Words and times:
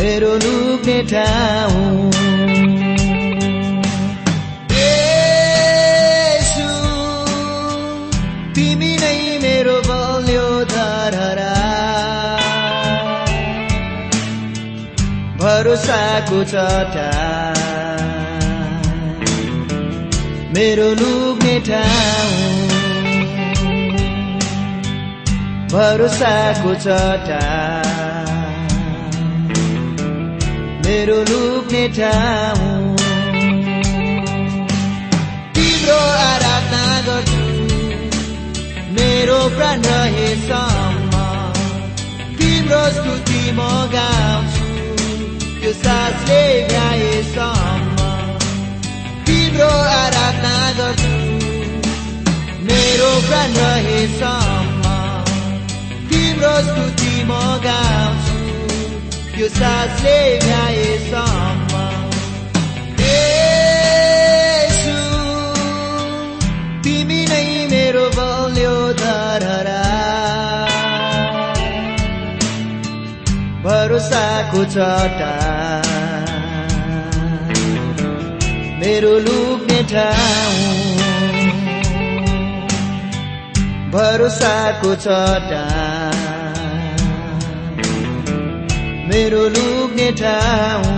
मेरो 0.00 0.32
लुग्ने 0.44 0.98
ठाउँ 1.12 2.25
भरोसाको 15.66 16.40
चट्टान 16.50 17.56
मेरो 20.54 20.88
लुग्ने 20.98 21.54
ठाउँ। 21.66 22.34
भरोसाको 25.72 26.74
चट्टान 26.84 27.88
मेरो 30.86 31.18
लुग्ने 31.30 31.84
ठाउँ। 31.98 32.94
तिम्रो 35.56 35.98
आराधना 36.30 36.84
गर्छु। 37.08 37.44
मेरो 38.98 39.40
प्राण 39.56 39.82
रहेसम्म 39.90 41.12
तिम्रो 42.38 42.84
स्तुति 42.98 43.42
म 43.50 43.60
गाउँछु। 43.96 44.55
त्यो 45.66 45.74
सासले 45.74 46.42
गाएसम्म 46.70 47.98
तिम्रो 49.26 49.70
आराधना 49.94 50.54
गर्छु। 50.78 51.14
मेरो 52.68 53.10
प्राण 53.26 53.50
रहेसम्म 53.58 54.84
तिम्रो 56.10 56.54
स्तुति 56.68 57.14
म 57.26 57.42
गाउँछु। 57.66 58.38
त्यो 59.34 59.48
सासले 59.58 60.18
गाएसम्म 60.46 61.65
भरोसाको 74.36 74.62
चट्टान 74.64 75.86
मेरो 78.80 79.12
लुक्ने 79.26 79.78
ठाउँ। 79.92 80.58
भरोसाको 83.94 84.90
चट्टान 85.04 86.20
मेरो 89.08 89.42
लुक्ने 89.56 90.08
ठाउँ। 90.20 90.94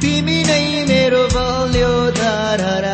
तिमी 0.00 0.38
नै 0.48 0.64
मेरो 0.88 1.22
बल्यो 1.32 1.94
धरहरा 2.20 2.87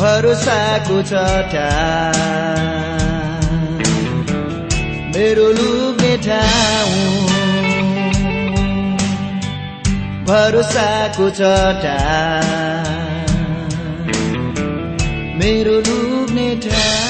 भरोसाको 0.00 0.98
चट्टान 1.08 2.14
मेरो 5.14 5.48
लुग्ने 5.58 6.12
ठाउँ। 6.26 6.94
भरोसाको 10.30 11.28
चट्टान 11.40 12.88
मेरो 15.40 15.76
लुग्ने 15.90 16.48
ठाउँ। 16.66 17.09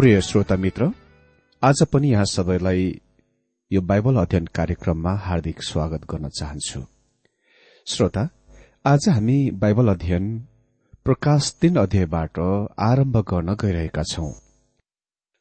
प्रिय 0.00 0.20
श्रोता 0.20 0.56
मित्र 0.56 0.84
आज 1.62 1.82
पनि 1.92 2.10
यहाँ 2.10 2.24
सबैलाई 2.24 2.84
यो 3.70 3.80
बाइबल 3.80 4.16
अध्ययन 4.16 4.46
कार्यक्रममा 4.54 5.12
हार्दिक 5.14 5.62
स्वागत 5.62 6.04
गर्न 6.10 6.28
चाहन्छु। 6.28 6.80
श्रोता 7.86 8.22
आज 8.86 9.08
हामी 9.08 9.50
बाइबल 9.50 9.88
अध्ययन 9.88 10.46
प्रकाश 11.04 11.52
तीन 11.60 11.76
अध्यायबाट 11.76 12.38
आरम्भ 12.80 13.16
गर्न 13.30 13.54
गइरहेका 13.54 14.02
छौं। 14.02 14.30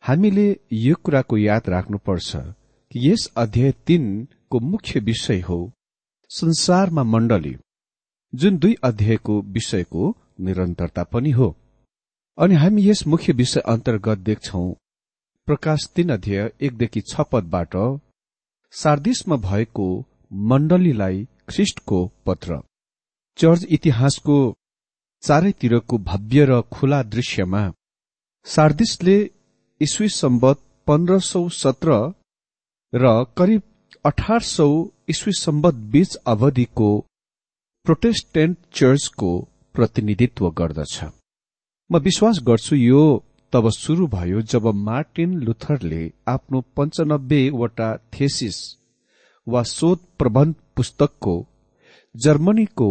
हामीले 0.04 0.48
यो 0.74 0.96
कुराको 1.04 1.38
याद 1.38 1.70
राख्नुपर्छ 1.70 2.36
कि 2.36 3.10
यस 3.12 3.30
अध्याय 3.38 3.72
तीनको 3.88 4.60
मुख्य 4.60 5.00
विषय 5.00 5.40
हो 5.40 5.60
संसारमा 6.32 7.04
मण्डली 7.04 7.56
जुन 8.34 8.58
दुई 8.58 8.76
अध्यायको 8.84 9.42
विषयको 9.42 10.16
निरन्तरता 10.40 11.04
पनि 11.04 11.32
हो। 11.32 11.56
अनि 12.40 12.56
हामी 12.56 12.82
यस 12.84 13.02
मुख्य 13.08 13.34
विषय 13.34 13.60
अन्तर्गत 13.68 14.18
देख्छौ 14.18 14.62
प्रकाश 15.48 15.88
तीन 15.96 16.10
अध्यय 16.10 16.52
एकदेखि 16.62 17.02
छ 17.02 17.26
पदबाट 17.32 17.76
सार्दिसमा 18.74 19.36
भएको 19.48 19.88
मण्डलीलाई 20.52 21.18
ख्रिष्टको 21.50 22.00
पत्र। 22.26 22.60
चर्च 23.38 23.66
इतिहासको 23.72 24.38
चारैतिरको 25.24 25.98
भव्य 26.08 26.46
र 26.46 26.62
खुला 26.72 27.02
दृश्यमा 27.16 27.64
सार्दिसले 28.46 29.18
इस्वी 29.82 30.10
सम्बत 30.14 30.64
पन्ध्र 30.88 31.20
सौ 31.26 31.48
सत्र 31.58 32.02
र 32.94 33.14
करिब 33.38 33.62
अठार 34.06 34.42
सौ 34.48 34.72
इस्वी 35.10 35.34
सम्बत 35.42 35.86
बीच 35.94 36.16
अवधिको 36.28 36.92
प्रोटेस्टेन्ट 37.86 38.58
चर्चको 38.74 39.38
प्रतिनिधित्व 39.76 40.50
गर्दछ। 40.60 41.04
म 41.92 41.98
विश्वास 41.98 42.40
गर्छु 42.48 42.76
यो 42.76 43.02
तब 43.54 43.70
शुरू 43.74 44.06
भयो 44.08 44.42
जब 44.52 44.66
मार्टिन 44.88 45.34
लुथरले 45.46 46.02
आफ्नो 46.28 46.60
पञ्चानब्बेवटा 46.78 47.88
थेसिस 48.14 48.58
वा 49.48 49.62
शोध 49.70 50.00
प्रबन्ध 50.20 50.56
पुस्तकको 50.76 51.34
जर्मनीको 52.16 52.90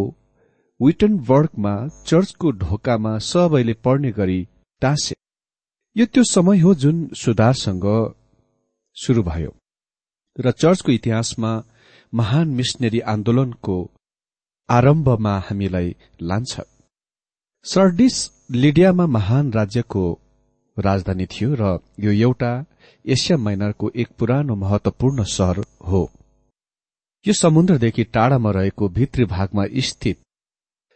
विटनबर्गमा 0.79 1.73
चर्चको 2.07 2.51
ढोकामा 2.63 3.17
सबैले 3.27 3.73
पढ्ने 3.85 4.11
गरी 4.17 4.41
टाँसे। 4.81 5.15
यो 5.95 6.05
त्यो 6.05 6.23
समय 6.31 6.59
हो 6.59 6.73
जुन 6.81 6.97
सुधारसँग 7.21 7.87
शुरू 8.97 9.23
भयो 9.29 9.53
र 10.35 10.51
चर्चको 10.51 10.91
इतिहासमा 10.91 11.51
महान 12.13 12.47
मिसनरी 12.57 12.99
आन्दोलनको 13.13 13.77
आरम्भमा 14.69 15.37
हामीलाई 15.47 15.95
लान्छ। 16.21 16.59
सर्डिस 17.65 18.17
लिडियामा 18.49 19.05
महान 19.05 19.51
राज्यको 19.53 20.03
राजधानी 20.77 21.25
थियो 21.25 21.55
र 21.55 21.65
यो 21.99 22.11
एउटा 22.11 22.51
एसिया 23.05 23.37
माइनरको 23.37 23.89
एक 23.95 24.07
पुरानो 24.19 24.55
महत्वपूर्ण 24.55 25.23
सहर 25.23 25.57
हो। 25.87 26.01
यो 27.25 27.33
समुद्रदेखि 27.33 28.03
टाढामा 28.03 28.51
रहेको 28.51 28.87
भित्री 28.89 29.25
भागमा 29.25 29.65
स्थित 29.87 30.17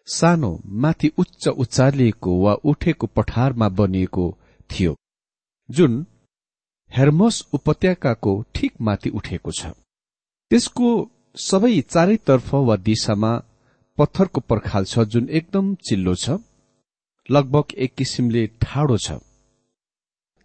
सानो 0.08 0.50
माथि 0.84 1.12
उच्च 1.18 1.48
उचालिएको 1.48 2.32
वा 2.44 2.54
उठेको 2.66 3.08
पठारमा 3.08 3.68
बनिएको 3.72 4.26
थियो 4.70 4.96
जुन 5.70 6.06
हेर्मोस 6.92 7.42
उपत्यकाको 7.54 8.34
ठिक 8.56 8.82
माथि 8.82 9.10
उठेको 9.12 9.52
छ। 9.52 9.66
त्यसको 10.52 10.90
सबै 11.42 11.80
चारैतर्फ 11.84 12.54
वा 12.64 12.76
दिशामा 12.90 13.32
पत्थरको 13.98 14.42
पर्खाल 14.50 14.86
छ 14.86 15.06
जुन 15.14 15.30
एकदम 15.32 15.74
चिल्लो 15.88 16.16
छ। 16.16 16.40
लगभग 17.30 17.74
एक 17.78 17.94
किसिमले 17.96 18.46
ठाडो 18.62 18.98
छ। 18.98 19.12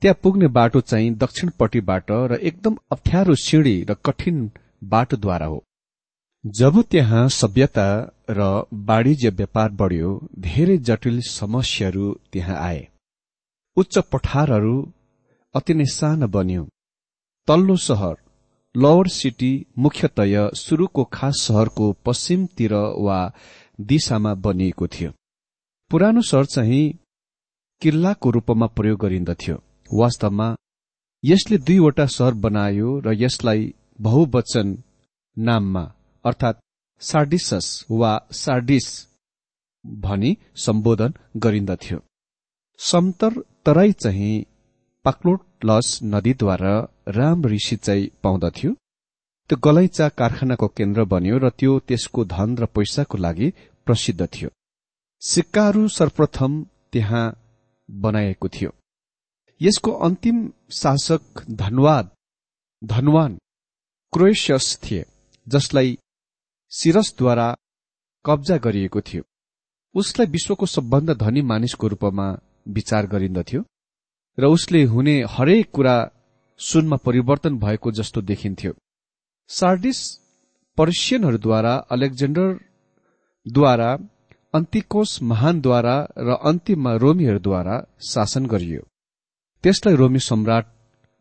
त्यहाँ 0.02 0.18
पुग्ने 0.22 0.46
बाटो 0.48 0.80
चाहिँ 0.80 1.10
दक्षिणपट्टिबाट 1.14 2.10
र 2.10 2.38
एकदम 2.40 2.76
अप्ठ्यारो 2.92 3.34
सिँढी 3.36 3.76
र 3.84 3.94
कठिन 4.06 4.50
बाटोद्वारा 4.84 5.46
हो। 5.46 5.62
जब 6.44 6.80
त्यहाँ 6.90 7.28
सभ्यता 7.28 7.88
र 8.30 8.40
वाणिज्य 8.88 9.30
व्यापार 9.30 9.70
बढ्यो 9.72 10.10
धेरै 10.38 10.76
जटिल 10.78 11.20
समस्याहरू 11.20 12.12
त्यहाँ 12.32 12.56
आए। 12.58 12.86
उच्च 13.76 13.98
पठारहरू 14.12 14.76
अति 15.54 15.74
नै 15.74 15.84
सानो 15.88 16.26
बन्यो। 16.28 16.64
तल्लो 17.48 17.76
सहर 17.78 18.16
लोवर 18.74 19.08
सिटी 19.08 19.52
मुख्यतया 19.78 20.48
सुरुको 20.54 21.04
खास 21.12 21.40
सहरको 21.42 21.92
पश्चिमतिर 22.06 22.74
वा 22.98 23.18
दिशामा 23.88 24.34
बनिएको 24.44 24.86
थियो। 24.86 25.12
पुरानो 25.90 26.22
सहर 26.22 26.44
चाहिँ 26.44 26.98
किल्लाको 27.82 28.30
रूपमा 28.30 28.66
प्रयोग 28.76 28.98
गरिन्दथ्यो। 29.00 29.54
वास्तवमा 29.90 30.48
यसले 31.24 31.58
दुईवटा 31.58 32.06
सहर 32.06 32.34
बनायो 32.44 32.88
र 33.06 33.14
यसलाई 33.16 33.62
बहुवचन 34.00 34.76
नाममा 35.36 35.84
अर्थात 36.24 36.60
सार्डिसस 37.02 37.66
वा 37.90 38.12
सार्डिस 38.32 38.88
भनी 39.84 40.36
सम्बोधन 40.64 41.14
गरिन्दथ्यो। 41.36 41.98
समतर 42.80 43.40
तराई 43.66 43.92
चाहिँ 43.92 44.44
पाक्लोटलस 45.04 45.98
नदीद्वारा 46.04 46.74
राम 47.18 47.46
ऋषि 47.54 47.76
चाहिँ 47.76 48.10
पाउँदथ्यो। 48.22 48.72
त्यो 49.50 49.58
गलैचा 49.64 50.08
कारखानाको 50.20 50.68
केन्द्र 50.68 51.04
बन्यो 51.14 51.38
र 51.38 51.50
त्यो 51.58 51.78
त्यसको 51.88 52.24
धन 52.36 52.56
र 52.60 52.66
पैसाको 52.76 53.18
लागि 53.18 53.52
प्रसिद्ध 53.86 54.20
थियो। 54.26 54.50
सिक्काहरू 55.22 55.88
सर्वप्रथम 55.88 56.66
त्यहाँ 56.92 57.36
बनाएको 57.90 58.48
थियो। 58.48 58.74
यसको 59.60 59.92
अन्तिम 59.92 60.52
शासक 60.72 61.20
धनवाद 61.50 62.10
धनवान 62.82 63.38
क्रोएसियस 64.12 64.78
थिए 64.84 65.04
जसलाई 65.46 65.98
सिरसद्वारा 66.72 67.56
कब्जा 68.24 68.56
गरिएको 68.56 69.00
थियो। 69.00 69.22
उसलाई 69.94 70.26
विश्वको 70.26 70.66
सबभन्दा 70.66 71.14
धनी 71.14 71.42
मानिसको 71.42 71.88
रूपमा 71.88 72.38
विचार 72.68 73.06
गरिन्दथ्यो 73.06 73.64
र 74.38 74.46
उसले 74.46 74.84
हुने 74.84 75.24
हरेक 75.28 75.70
कुरा 75.70 76.10
सुनमा 76.60 76.96
परिवर्तन 76.96 77.58
भएको 77.58 77.92
जस्तो 77.92 78.22
देखिन्थ्यो। 78.22 78.72
सार्डिस 79.50 80.18
पर्सियनहरूद्वारा 80.78 81.86
अलेक्जेन्डरद्वारा 81.90 83.98
अन्तिकोस 84.58 85.10
महानद्वारा 85.30 85.96
र 86.18 86.28
अन्तिममा 86.50 86.92
रोमीहरूद्वारा 87.02 87.76
शासन 88.10 88.46
गरियो। 88.46 88.82
त्यसलाई 89.64 89.94
रोमी 89.96 90.20
सम्राट 90.20 90.64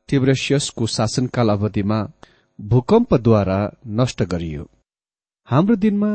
टिब्रेसियसको 0.10 0.86
शासनकाल 0.96 1.50
अवधिमा 1.50 2.00
भूकम्पद्वारा 2.60 3.60
नष्ट 4.00 4.24
गरियो। 4.24 4.64
हाम्रो 5.48 5.76
दिनमा 5.76 6.12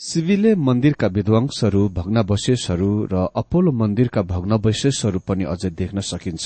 सिभिले 0.00 0.54
मन्दिरका 0.66 1.06
विध्वंसहरू 1.16 1.82
भग्नावशेषहरू 1.98 2.90
र 3.12 3.14
अपोलो 3.36 3.72
मन्दिरका 3.72 4.22
भग्नावशेषहरू 4.32 5.18
पनि 5.28 5.44
अझै 5.44 5.70
देख्न 5.80 5.98
सकिन्छ। 6.10 6.44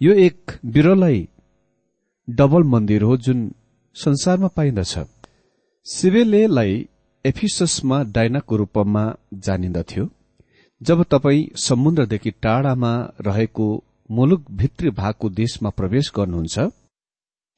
यो 0.00 0.12
एक 0.26 0.38
विरलै 0.74 1.16
डबल 2.28 2.62
मन्दिर 2.72 3.02
हो 3.02 3.16
जुन 3.16 3.38
संसारमा 3.96 4.48
पाइन्दछ 4.56 4.94
सिवेलेलाई 5.86 6.72
एफिससमा 7.24 8.02
डाइनाको 8.14 8.56
रूपमा 8.56 9.02
जानिन्दथ्यो। 9.44 10.08
जब 10.80 11.02
तपाईँ 11.04 11.48
समुद्रदेखि 11.58 12.30
टाढामा 12.42 12.92
रहेको 13.20 13.66
मुलुक 14.10 14.50
भित्री 14.52 14.90
भागको 14.90 15.28
देशमा 15.30 15.70
प्रवेश 15.70 16.12
गर्नुहुन्छ 16.16 16.58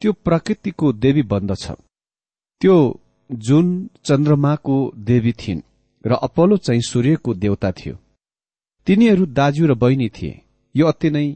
त्यो 0.02 0.12
प्रकृतिको 0.26 0.92
देवी 1.04 1.22
बन्दछ 1.32 1.66
त्यो 2.60 2.76
जुन 3.30 3.66
चन्द्रमाको 4.04 4.76
देवी 5.04 5.32
थिइन् 5.32 5.66
र 6.04 6.12
अपोलो 6.22 6.56
चाहिँ 6.56 6.80
सूर्यको 6.82 7.34
देवता 7.34 7.70
थियो। 7.72 7.94
तिनीहरू 8.86 9.26
दाजु 9.38 9.66
र 9.66 9.74
बहिनी 9.74 10.08
थिए। 10.08 10.40
यो 10.74 10.86
अति 10.86 11.10
नै 11.10 11.26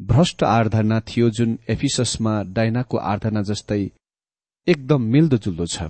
भ्रष्ट 0.00 0.42
आराधना 0.44 1.00
थियो 1.00 1.28
जुन 1.30 1.58
एफिससमा 1.70 2.32
डाइनाको 2.56 2.96
आराधना 3.10 3.42
जस्तै 3.42 3.82
एकदम 4.66 5.02
मिल्दोजुल्दो 5.12 5.66
छ। 5.66 5.82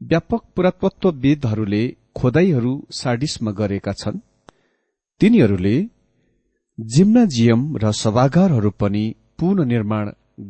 व्यापक 0.00 0.42
पुरातत्वविदहरूले 0.56 1.82
खोदाईहरू 2.16 2.72
सार्डिसमा 2.90 3.50
गरेका 3.50 3.92
छन्। 3.92 4.18
तिनीहरूले 5.20 5.76
जिम्नाजियम 6.78 7.60
र 7.76 7.90
सभागारहरू 7.92 8.70
पनि 8.80 9.04
पुननिर्माण 9.38 10.04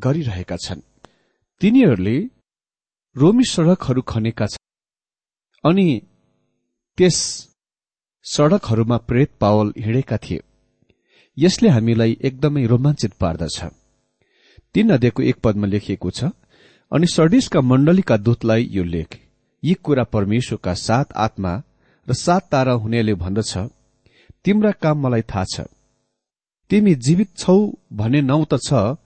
गरिरहेका 0.05 0.57
छन्। 0.57 0.81
तिनीहरूले 1.61 2.17
रोमी 3.17 3.45
सड़कहरू 3.45 4.03
खनेका 4.03 4.47
छन् 4.47 4.67
अनि 5.65 5.87
त्यस 6.99 7.17
सड़कहरूमा 8.25 8.97
प्रेत 9.09 9.31
पावल 9.41 9.73
हिँडेका 9.79 10.17
थिए। 10.17 10.41
यसले 11.37 11.69
हामीलाई 11.69 12.17
एकदमै 12.23 12.65
रोमाञ्चित 12.67 13.13
पार्दछ। 13.13 13.59
तीन 14.75 14.91
अध्ययको 14.91 15.23
एक 15.23 15.37
पदमा 15.45 15.67
लेखिएको 15.67 16.11
छ 16.11 16.31
अनि 16.93 17.07
सर्डिसका 17.07 17.61
मण्डलीका 17.61 18.17
दूतलाई 18.17 18.69
यो 18.71 18.85
लेख। 18.85 19.11
यी 19.63 19.75
कुरा 19.75 20.05
परमेश्वरका 20.05 20.75
सात 20.75 21.13
आत्मा 21.17 21.53
र 22.09 22.13
सात 22.15 22.49
तारा 22.51 22.73
हुनेले 22.73 23.15
भन्दछ। 23.15 23.53
तिम्रा 24.45 24.73
काम 24.73 24.97
मलाई 25.03 25.23
थाहा 25.23 25.45
छ। 25.45 25.61
तिमी 26.71 26.95
जीवित 26.95 27.31
छौ 27.37 27.57
भने 27.93 28.21
नौ 28.23 28.45
त 28.45 28.59
छ 28.67 28.97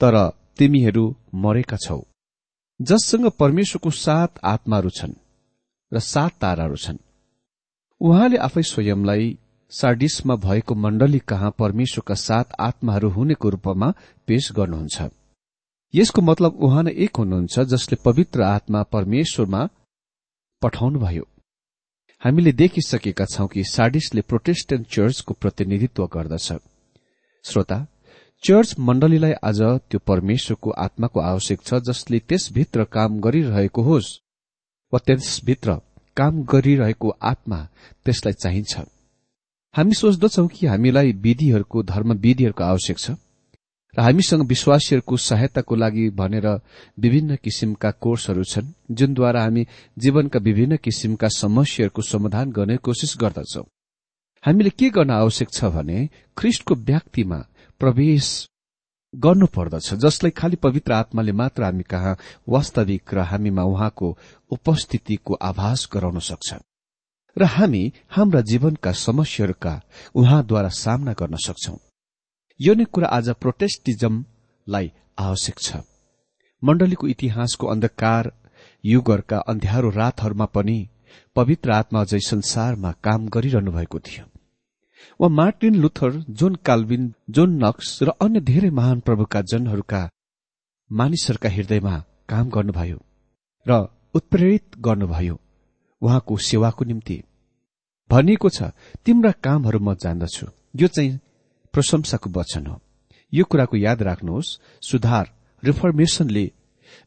तर 0.00 0.14
तिमीहरू 0.58 1.04
मरेका 1.34 1.76
छौ। 1.76 2.00
जससँग 2.80 3.26
परमेश्वरको 3.38 3.90
सात 3.90 4.38
आत्माहरू 4.44 4.90
छन् 4.90 5.14
र 5.92 5.98
सात 5.98 6.32
ताराहरू 6.40 6.76
छन्। 6.76 6.98
उहाँले 8.00 8.36
आफै 8.38 8.62
स्वयंलाई 8.62 9.38
सार्डिसमा 9.72 10.34
भएको 10.36 10.74
मण्डली 10.74 11.18
कहाँ 11.28 11.50
परमेश्वरका 11.58 12.14
सात 12.14 12.52
आत्माहरू 12.60 13.08
हुनेको 13.08 13.48
रूपमा 13.48 13.88
पेश 14.26 14.52
गर्नुहुन्छ। 14.52 14.98
यसको 15.94 16.22
मतलब 16.22 16.56
उहाँ 16.64 16.82
नै 16.82 16.92
एक 17.04 17.16
हुनुहुन्छ 17.16 17.60
जसले 17.70 17.96
पवित्र 18.04 18.42
आत्मा 18.44 18.82
परमेश्वरमा 18.92 19.68
पठाउनुभयो। 20.62 21.26
हामीले 22.22 22.52
देखिसकेका 22.52 23.24
छौं 23.24 23.46
कि 23.46 23.62
साडिसले 23.64 24.20
प्रोटेस्टेन्ट 24.20 24.86
चर्चको 24.86 25.34
प्रतिनिधित्व 25.34 26.06
गर्दछ। 26.06 26.52
श्रोता 27.44 27.78
चर्च 28.42 28.74
मण्डलीलाई 28.78 29.32
आज 29.42 29.60
त्यो 29.90 29.98
परमेश्वरको 30.06 30.70
आत्माको 30.78 31.20
आवश्यक 31.20 31.62
छ 31.62 31.80
जसले 31.88 32.18
त्यसभित्र 32.28 32.84
काम 32.92 33.20
गरिरहेको 33.20 33.82
होस् 33.82 34.10
वा 34.92 34.98
त्यसभित्र 35.06 35.74
काम 36.16 36.42
गरिरहेको 36.44 37.08
आत्मा 37.22 37.58
त्यसलाई 38.04 38.32
चाहिन्छ। 38.42 38.74
हामी 39.74 39.94
सोच्दछौ 39.94 40.46
कि 40.48 40.66
हामीलाई 40.66 41.12
विधिहरूको 41.24 41.82
धर्म 41.82 42.12
विधिहरूको 42.18 42.64
आवश्यक 42.64 42.98
छ। 42.98 43.10
र 43.94 44.00
हामीसँग 44.00 44.42
विश्वासीहरूको 44.46 45.16
सहायताको 45.16 45.74
लागि 45.74 46.10
भनेर 46.10 46.46
विभिन्न 46.98 47.36
किसिमका 47.36 47.90
कोर्सहरू 47.90 48.44
छन् 48.44 48.72
जुनद्वारा 48.90 49.42
हामी 49.42 49.66
जीवनका 49.98 50.38
विभिन्न 50.38 50.76
किसिमका 50.76 51.28
समस्याहरूको 51.28 52.02
समाधान 52.02 52.52
गर्ने 52.52 52.76
कोसिस 52.76 53.14
गर्दछौ। 53.20 53.62
हामीले 54.44 54.70
के 54.70 54.90
गर्न 54.90 55.10
आवश्यक 55.10 55.48
छ 55.52 55.64
भने 55.64 56.08
ख्रिष्टको 56.36 56.74
व्यक्तिमा 56.74 57.40
प्रवेश 57.80 58.28
गर्नुपर्दछ 59.14 59.94
जसलाई 59.94 60.30
खालि 60.30 60.56
पवित्र 60.56 60.92
आत्माले 60.92 61.32
मात्र 61.32 61.62
हामी 61.62 61.82
कहाँ 61.82 62.16
वास्तविक 62.48 63.14
र 63.14 63.18
हामीमा 63.18 63.62
उहाँको 63.62 64.16
उपस्थितिको 64.50 65.34
आभास 65.34 65.88
गराउन 65.92 66.18
सक्छ 66.20 66.54
र 67.36 67.44
हामी 67.56 67.82
हाम्रा 68.10 68.40
जीवनका 68.40 68.92
समस्याहरूका 68.92 69.80
उहाँद्वारा 70.14 70.68
सामना 70.68 71.12
गर्न 71.12 71.36
सक्छौ। 71.36 71.76
यो 72.60 72.74
नै 72.74 72.84
कुरा 72.84 73.08
आज 73.08 73.28
प्रोटेस्टिजमलाई 73.42 74.86
आवश्यक 75.18 75.58
छ। 75.58 75.76
मण्डलीको 76.62 77.06
इतिहासको 77.06 77.66
अन्धकार 77.66 78.24
युगहरूका 78.84 79.38
अन्ध्यारो 79.50 79.90
रातहरूमा 79.90 80.46
पनि 80.54 80.78
पवित्र 81.36 81.70
आत्मा 81.70 82.00
अझै 82.00 82.20
संसारमा 82.26 82.90
काम 83.04 83.28
गरिरहनु 83.34 83.70
भएको 83.72 83.98
थियो। 84.00 84.24
वा 85.20 85.28
Martin 85.30 85.74
Luther 85.74 86.12
John 86.38 86.54
Calvin 86.66 87.04
John 87.30 87.50
Knox 87.64 87.88
र 88.02 88.08
अन्य 88.20 88.40
धेरै 88.40 88.70
महान 88.70 89.00
प्रभुका 89.00 89.40
जनहरूका 89.50 90.02
मानिसहरूका 90.90 91.48
हृदयमा 91.48 91.94
काम 92.28 92.48
गर्नुभयो 92.48 92.98
र 93.66 93.72
उत्प्रेरित 94.14 94.66
गर्नुभयो 94.80 95.36
उहाँको 96.02 96.36
सेवाको 96.48 96.84
निम्ति। 96.84 97.16
भनिएको 98.10 98.48
छ 98.50 98.58
तिम्रा 99.04 99.32
कामहरू 99.44 99.78
म 99.78 99.94
जान्दछु। 99.94 100.46
यो 100.76 100.88
चाहिँ 100.88 101.18
प्रशंसाको 101.78 102.30
वचन 102.34 102.66
हो। 102.66 102.76
यो 103.32 103.44
कुराको 103.46 103.76
याद 103.78 104.02
राख्नुहोस् 104.02 104.56
सुधार 104.82 105.26
रिफर्मेशनले 105.62 106.44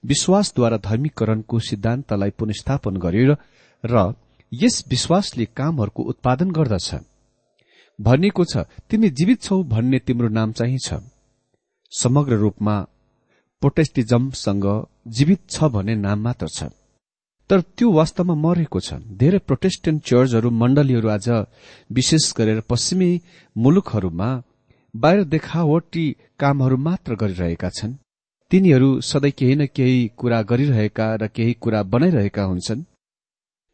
विश्वासद्वारा 0.03 0.77
धर्मीकरणको 0.87 1.59
सिद्धान्तलाई 1.59 2.29
पुनस्थापन 2.39 2.97
गर्यो 3.03 3.35
र 3.83 4.13
यस 4.51 4.83
विश्वासले 4.89 5.45
कामहरूको 5.57 6.01
उत्पादन 6.11 6.51
गर्दछ। 6.51 6.89
भनिएको 7.99 8.43
छ 8.45 8.53
तिमी 8.89 9.09
जीवित 9.09 9.41
छौ 9.41 9.63
भन्ने 9.63 9.99
तिम्रो 9.99 10.29
नाम 10.29 10.51
चाहिँ 10.51 10.77
छ। 10.77 10.99
समग्र 11.91 12.33
रूपमा 12.37 12.75
प्रोटेस्टिजमसँग 13.61 14.65
जीवित 15.07 15.41
छ 15.49 15.63
भन्ने 15.73 15.95
नाम 15.95 16.19
मात्र 16.19 16.47
छ। 16.47 16.69
तर 17.49 17.61
त्यो 17.75 17.91
वास्तवमा 17.91 18.35
मरेको 18.35 18.79
छ। 18.79 18.93
धेरै 19.19 19.39
प्रोटेस्टेन्ट 19.49 19.99
चर्चहरू 20.03 20.49
मण्डलीहरू 20.51 21.07
आज 21.09 21.27
विशेष 21.89 22.33
गरेर 22.37 22.59
पश्चिमी 22.69 23.11
मुलुकहरूमा 23.55 24.29
बाहिर 24.93 25.23
देखावटी 25.23 26.05
कामहरू 26.39 26.77
मात्र 26.77 27.15
गरिरहेका 27.15 27.69
छन्। 27.69 27.93
तिनीहरू 28.51 28.89
सधैँ 29.01 29.31
केही 29.31 29.55
न 29.55 29.65
केही 29.65 29.99
कुरा 30.17 30.41
गरिरहेका 30.41 31.07
र 31.15 31.27
केही 31.27 31.53
कुरा 31.53 31.83
बनाइरहेका 31.83 32.43
हुन्छन्। 32.43 32.83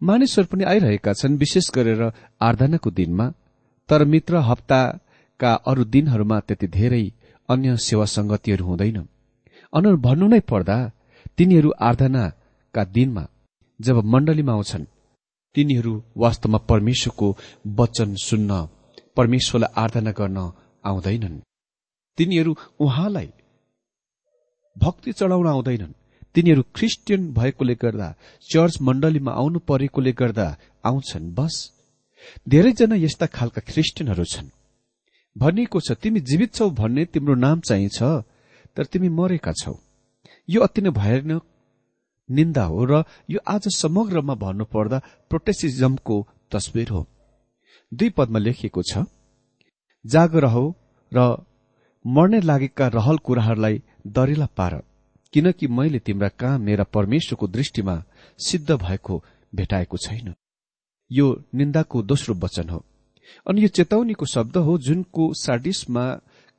मानिसहरू 0.02 0.48
पनि 0.52 0.64
आइरहेका 0.64 1.14
छन् 1.14 1.38
विशेष 1.38 1.70
गरेर 1.76 2.02
आराधनाको 2.42 2.92
दिनमा। 2.92 3.28
तर 3.90 4.04
मित्र 4.06 4.38
हप्ताका 4.42 5.54
अरू 5.68 5.84
दिनहरूमा 5.86 6.40
त्यति 6.40 6.68
धेरै 6.68 7.04
अन्य 7.50 7.76
सेवा 7.78 8.06
संगतिहरू 8.06 8.66
हुँदैन 8.66 9.00
अनु 9.74 9.96
भन्नु 9.98 10.28
नै 10.28 10.40
पर्दा 10.52 10.78
तिनीहरू 11.38 11.70
आराधनाका 11.80 12.84
दिनमा 12.96 13.24
जब 13.80 13.98
मण्डलीमा 14.06 14.54
आउँछन् 14.54 14.86
तिनीहरू 15.56 15.94
वास्तवमा 16.18 16.60
परमेश्वरको 16.70 17.28
वचन 17.78 18.14
सुन्न 18.20 18.52
परमेश्वरलाई 19.18 19.74
आराधना 19.84 20.12
गर्न 20.12 20.38
आउँदैनन्। 20.90 21.40
तिनीहरू 22.18 22.52
उहाँलाई 22.80 23.30
भक्ति 24.76 25.12
चढाउन 25.14 25.48
आउँदैनन्। 25.48 25.94
तिनीहरू 26.36 26.64
क्रिस्चियन 26.76 27.22
भएकोले 27.34 27.76
गर्दा 27.76 28.08
चर्च 28.50 28.82
मण्डलीमा 28.82 29.32
आउनु 29.32 29.60
परेकोले 29.70 30.12
गर्दा 30.12 30.48
आउँछन् 30.86 31.34
बस। 31.34 31.56
धेरैजना 32.50 32.96
यस्ता 32.96 33.26
खालका 33.36 33.62
क्रिस्चियनहरू 33.64 34.26
छन्। 34.26 34.50
भनिएको 35.36 35.80
छ 35.80 35.92
तिमी 36.02 36.20
जीवित 36.20 36.54
छौ 36.54 36.70
भन्ने 36.72 37.06
तिम्रो 37.08 37.36
नाम 37.36 37.60
चाहिँ 37.60 37.90
छ 37.90 38.24
तर 38.78 38.86
तिमी 38.86 39.10
मरेका 39.10 39.52
छौ। 39.54 39.74
यो 40.50 40.62
अति 40.62 40.82
नै 40.82 40.90
भयानक 40.92 41.44
निन्दा 42.30 42.64
हो 42.64 42.86
र 42.86 43.04
यो 43.30 43.40
आज 43.48 43.68
समग्रमा 43.76 44.36
भन्नुपर्दा 44.36 44.98
प्रोटेसिजमको 45.30 46.16
तस्विर 46.52 46.90
हो। 46.90 47.06
दुई 47.92 48.10
पदमा 48.10 48.40
लेखिएको 48.40 48.82
छ 48.84 49.06
जाग 50.06 50.36
रह 50.36 50.56
र 51.12 51.46
मर्ने 52.06 52.40
लागेका 52.42 52.88
रहल 52.88 53.18
कुराहरूलाई 53.18 53.82
दरिला 54.08 54.46
पार 54.58 54.84
किनकि 55.34 55.68
मैले 55.68 56.00
तिम्रा 56.00 56.30
कहाँ 56.30 56.60
मेरा 56.60 56.84
परमेश्वरको 56.84 57.48
दृष्टिमा 57.48 58.04
सिद्ध 58.40 58.72
भएको 58.72 59.24
भेटाएको 59.56 59.98
छैन। 59.98 60.34
यो 61.12 61.44
निन्दाको 61.56 62.02
दोस्रो 62.04 62.36
वचन 62.36 62.70
हो। 62.70 62.84
अनि 63.50 63.62
यो 63.62 63.68
चेतावनीको 63.68 64.26
शब्द 64.26 64.58
हो 64.58 64.78
जुनको 64.78 65.34
सार्डिसमा 65.34 66.04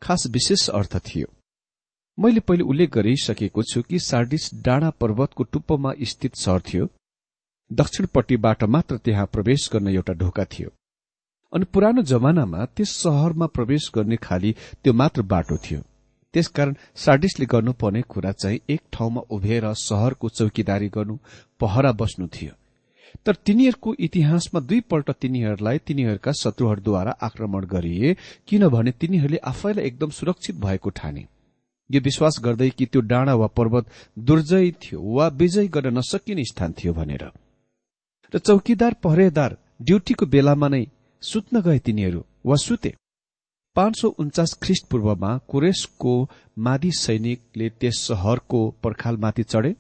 खास 0.03 0.27
विशेष 0.27 0.69
अर्थ 0.71 0.97
थियो। 0.99 1.27
मैले 2.19 2.41
पहिले 2.41 2.63
उल्लेख 2.63 2.91
गरिसकेको 2.91 3.63
छु 3.63 3.83
कि 3.83 3.99
सार्डिस 3.99 4.51
डाँडा 4.55 4.91
पर्वतको 4.91 5.45
टुप्पोमा 5.45 5.93
स्थित 6.03 6.35
सहर 6.35 6.61
थियो। 6.61 6.89
दक्षिणपट्टिबाट 7.73 8.65
मात्र 8.65 8.97
त्यहाँ 8.97 9.27
प्रवेश 9.27 9.69
गर्न 9.73 9.89
एउटा 9.89 10.13
ढोका 10.13 10.45
थियो। 10.45 10.71
अनि 11.53 11.65
पुरानो 11.65 12.03
जमानामा 12.03 12.65
त्यस 12.77 12.91
सहरमा 13.03 13.47
प्रवेश 13.47 13.91
गर्ने 13.95 14.17
खाली 14.17 14.53
त्यो 14.85 14.93
मात्र 14.93 15.23
बाटो 15.23 15.57
थियो। 15.57 15.81
त्यसकारण 16.35 16.75
सार्डिसले 16.95 17.47
गर्नुपर्ने 17.47 18.03
कुरा 18.03 18.33
चाहिँ 18.33 18.61
एक 18.69 18.81
ठाउँमा 18.93 19.21
उभिएर 19.31 19.65
सहरको 19.75 20.29
चौकीदारी 20.29 20.89
गर्नु 20.89 21.17
पहरा 21.61 21.93
बस्नु 21.93 22.27
थियो। 22.27 22.53
तर 23.27 23.35
तिनीहरूको 23.47 23.95
इतिहासमा 23.99 24.61
दुईपल्ट 24.61 25.11
तिनीहरूलाई 25.11 25.79
तिनीहरूका 25.79 26.33
शत्रुहरूद्वारा 26.33 27.13
आक्रमण 27.23 27.65
गरिए 27.65 28.17
किनभने 28.49 28.91
तिनीहरूले 29.01 29.37
आफैलाई 29.45 29.85
एकदम 29.85 30.11
सुरक्षित 30.11 30.57
भएको 30.61 30.91
ठाने। 30.91 31.27
यो 31.91 32.01
विश्वास 32.01 32.39
गर्दै 32.45 32.71
कि 32.71 32.87
त्यो 32.87 33.01
डाँडा 33.01 33.35
वा 33.35 33.47
पर्वत 33.57 33.87
दुर्जय 34.19 34.71
थियो 34.83 35.01
वा 35.17 35.29
विजय 35.41 35.67
गर्न 35.69 35.97
नसकिने 35.99 36.45
स्थान 36.45 36.73
थियो 36.79 36.93
भनेर। 36.93 37.25
र 38.33 38.39
चौकीदार 38.39 38.95
पहरेदार 39.03 39.57
ड्युटीको 39.83 40.27
बेलामा 40.27 40.69
नै 40.69 40.85
सुत्न 41.23 41.61
गए 41.61 41.79
तिनीहरू 41.79 42.25
वा 42.47 42.57
सुते। 42.57 42.95
पाँच 43.77 44.01
सौ 44.01 44.09
उन्चास 44.19 44.55
ख्रिस्ट 44.63 44.87
पूर्वमा 44.91 45.37
कुरेशको 45.49 46.15
मादी 46.59 46.91
सैनिकले 46.93 47.69
त्यस 47.71 47.99
सहरको 48.09 48.61
पर्खालमाथि 48.83 49.43
चढे। 49.43 49.75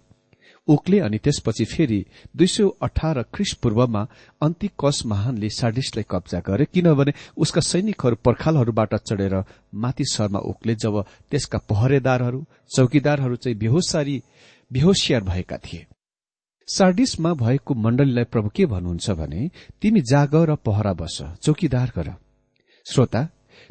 उक्ले 0.68 0.98
अनि 1.00 1.18
त्यसपछि 1.18 1.64
फेरि 1.64 2.04
दुई 2.36 2.46
सय 2.46 2.68
अठार 2.82 3.22
ख्रिस 3.34 3.52
पूर्वमा 3.62 4.06
अन्तिकस 4.42 5.02
महानले 5.06 5.48
साडिसलाई 5.50 6.04
कब्जा 6.10 6.40
गरे 6.46 6.64
किनभने 6.64 7.12
उसका 7.36 7.60
सैनिकहरू 7.60 8.16
पर्खालहरूबाट 8.24 8.94
चढेर 9.02 9.34
माथि 9.74 10.04
शरमा 10.12 10.38
उक्ले 10.50 10.74
जब 10.74 11.02
त्यसका 11.30 11.58
पहरेदारहरू 11.70 12.44
चौकीदारहरू 12.76 13.36
चाहिँ 13.36 13.58
बेहोसारी 13.58 14.22
बेहोसियार 14.70 15.22
भएका 15.24 15.56
थिए। 15.56 15.86
सार्डिसमा 16.68 17.32
भएको 17.34 17.74
मण्डलीलाई 17.74 18.24
प्रभु 18.24 18.48
के 18.56 18.64
भन्नुहुन्छ 18.66 19.10
भने 19.20 19.40
तिमी 19.82 20.00
जाग 20.10 20.34
र 20.50 20.54
पहरा 20.66 20.92
बस 21.00 21.16
चौकीदार 21.42 21.92
गर। 21.96 22.08
श्रोता 22.86 23.22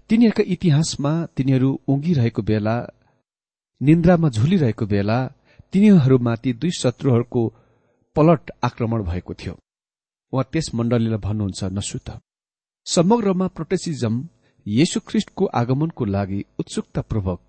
तिनीहरूका 0.10 0.44
इतिहासमा 0.54 1.12
तिनीहरू 1.36 1.70
उङ्गिरहेको 1.88 2.42
बेला 2.50 2.75
निन्द्रामा 3.82 4.30
झुलिरहेको 4.30 4.86
बेला 4.94 5.18
तिनीहरूमाथि 5.74 6.54
दुई 6.54 6.72
शत्रुहरूको 6.82 7.42
पलट 8.16 8.51
आक्रमण 8.63 9.04
भएको 9.04 9.34
थियो। 9.39 9.54
उहाँ 10.34 10.50
त्यस 10.51 10.74
मण्डलीलाई 10.75 11.20
भन्नुहुन्छ 11.27 11.63
नसुत। 11.77 12.10
समग्रमा 12.88 13.48
प्रोटेसिजम 13.56 14.16
येशु 14.66 15.00
ख्रिष्टको 15.08 15.46
आगमनको 15.62 16.06
लागि 16.16 16.39
उत्सुकतापूर्वक 16.60 17.39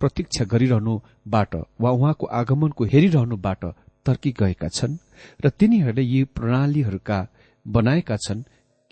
प्रतीक्षा 0.00 0.44
गरिरहनुबाट 0.52 1.54
वा 1.80 1.90
उहाँको 1.90 2.26
आगमनको 2.40 2.84
हेरिरहनुबाट 2.92 3.64
तर्की 4.06 4.30
गएका 4.30 4.68
छन् 4.68 4.96
र 5.44 5.48
तिनीहरूले 5.50 6.02
यी 6.02 6.24
प्रणालीहरूका 6.36 7.18
बनाएका 7.66 8.16
छन् 8.16 8.42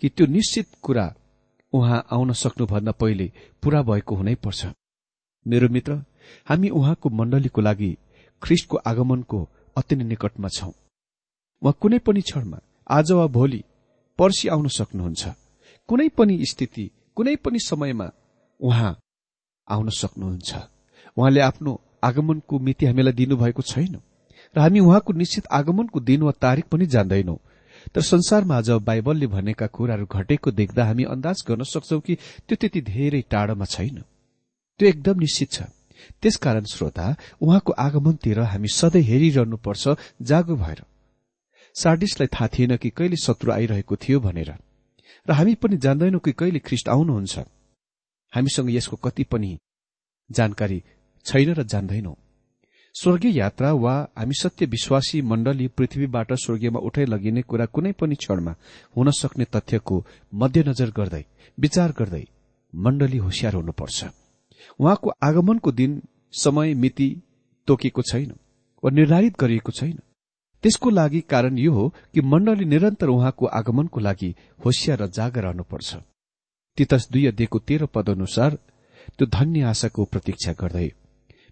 कि 0.01 0.09
त्यो 0.09 0.25
निश्चित 0.27 0.67
कुरा 0.81 1.13
उहाँ 1.73 2.05
आउन 2.11 2.33
सक्नुभन्दा 2.33 2.91
पहिले 2.91 3.31
पूरा 3.63 3.81
भएको 3.81 4.15
हुनै 4.15 4.35
पर्छ। 4.35 4.65
मेरो 5.45 5.67
मित्र 5.69 5.93
हामी 6.49 6.69
उहाँको 6.69 7.09
मण्डलीको 7.09 7.61
लागि 7.61 7.91
ख्रिस्टको 8.41 8.77
आगमनको 8.77 9.39
अति 9.77 9.95
नै 9.95 10.03
निकटमा 10.03 10.47
छौं। 10.47 10.71
वा 11.61 11.71
कुनै 11.71 11.99
पनि 11.99 12.21
क्षणमा 12.21 12.59
आज 12.89 13.11
वा 13.11 13.25
भोलि 13.27 13.61
पर्सि 14.19 14.47
आउन 14.47 14.67
सक्नुहुन्छ। 14.67 15.23
कुनै 15.89 16.07
पनि 16.17 16.45
स्थिति 16.45 16.85
कुनै 17.15 17.35
पनि 17.35 17.59
समयमा 17.59 18.07
उहाँ 18.59 18.91
आउन 19.67 19.89
सक्नुहुन्छ। 19.89 20.49
उहाँले 21.17 21.41
आफ्नो 21.41 21.71
आगमनको 22.03 22.59
मिति 22.59 22.85
हामीलाई 22.85 23.13
दिनुभएको 23.13 23.61
छैन। 23.61 23.95
र 24.55 24.59
हामी 24.59 24.79
उहाँको 24.79 25.13
निश्चित 25.13 25.47
आगमनको 25.51 25.99
दिन 25.99 26.21
वा 26.21 26.31
तारिक 26.31 26.65
पनि 26.65 26.85
जान्दैनौ। 26.85 27.39
तर 27.95 28.01
संसारमा 28.01 28.57
आज 28.57 28.69
बाइबलले 28.69 29.27
भनेका 29.27 29.67
कुराहरू 29.67 30.05
घटेको 30.05 30.51
देख्दा 30.51 30.85
हामी 30.85 31.03
अन्दाज 31.03 31.43
गर्न 31.47 31.63
सक्छौ 31.63 31.99
कि 31.99 32.15
त्यो 32.47 32.55
त्यति 32.55 32.81
धेरै 32.81 33.21
टाढामा 33.21 33.65
छैन। 33.65 34.03
त्यो 34.79 34.89
एकदम 34.89 35.19
निश्चित 35.19 35.51
छ। 35.51 35.61
त्यसकारण 36.21 36.63
श्रोता 36.63 37.15
उहाँको 37.41 37.71
आगमनतिर 37.73 38.39
हामी 38.39 38.67
सधैँ 38.67 39.01
हेरिरहनुपर्छ 39.01 39.87
जागो 40.21 40.55
भएर। 40.55 40.83
सार्डिसलाई 41.75 42.27
थाहा 42.27 42.47
थिएन 42.47 42.77
कि 42.77 42.89
कहिले 42.89 43.15
शत्रु 43.15 43.51
आइरहेको 43.51 43.95
थियो 43.95 44.19
भनेर। 44.19 44.51
र 45.27 45.31
हामी 45.31 45.55
पनि 45.55 45.77
जान्दैनौ 45.77 46.19
कि 46.19 46.31
कहिले 46.31 46.59
ख्रिष्ट 46.59 46.89
आउनुहुन्छ। 46.89 47.39
हामीसँग 48.33 48.69
यसको 48.71 48.95
कति 48.95 49.23
पनि 49.23 49.57
जानकारी 50.31 50.83
छैन 51.25 51.53
र 51.53 51.63
जान्दैनौ। 51.63 52.17
स्वर्गीय 52.95 53.37
यात्रा 53.37 53.71
वा 53.73 53.93
हामी 54.17 54.33
सत्य 54.33 54.65
विश्वासी 54.65 55.21
मण्डली 55.21 55.67
पृथ्वीबाट 55.67 56.33
स्वर्गीयमा 56.33 56.79
उठाइ 56.79 57.05
लगिने 57.05 57.41
कुरा 57.41 57.65
कुनै 57.65 57.91
पनि 57.91 58.15
क्षणमा 58.15 58.53
हुन 58.95 59.09
सक्ने 59.11 59.45
तथ्यको 59.45 60.05
मध्यनजर 60.33 60.89
गर्दै 60.97 61.23
विचार 61.57 61.91
गर्दै 61.99 62.23
मण्डली 62.73 63.17
होसियार 63.17 63.53
हुनुपर्छ। 63.55 64.05
उहाँको 64.79 65.09
आगमनको 65.23 65.71
दिन 65.71 66.01
समय 66.33 66.73
मिति 66.73 67.09
तोकेको 67.67 68.01
छैन 68.01 68.31
वा 68.83 68.89
निर्धारित 68.91 69.39
गरिएको 69.39 69.71
छैन। 69.71 69.97
त्यसको 70.63 70.89
लागि 70.89 71.21
कारण 71.29 71.57
यो 71.57 71.71
हो 71.73 71.87
कि 72.13 72.21
मण्डली 72.21 72.65
निरन्तर 72.65 73.07
उहाँको 73.07 73.45
आगमनको 73.59 73.99
लागि 73.99 74.35
होसियार 74.65 75.01
र 75.01 75.07
जागर 75.07 75.43
रहनुपर्छ। 75.43 75.95
तितस 76.77 77.07
दुई 77.11 77.25
अध्ययको 77.25 77.59
तेह्र 77.59 77.85
पद 77.85 78.09
अनुसार 78.09 78.57
त्यो 79.17 79.27
धन्य 79.27 79.61
आशाको 79.63 80.05
प्रतीक्षा 80.05 80.53
गर्दै 80.53 80.89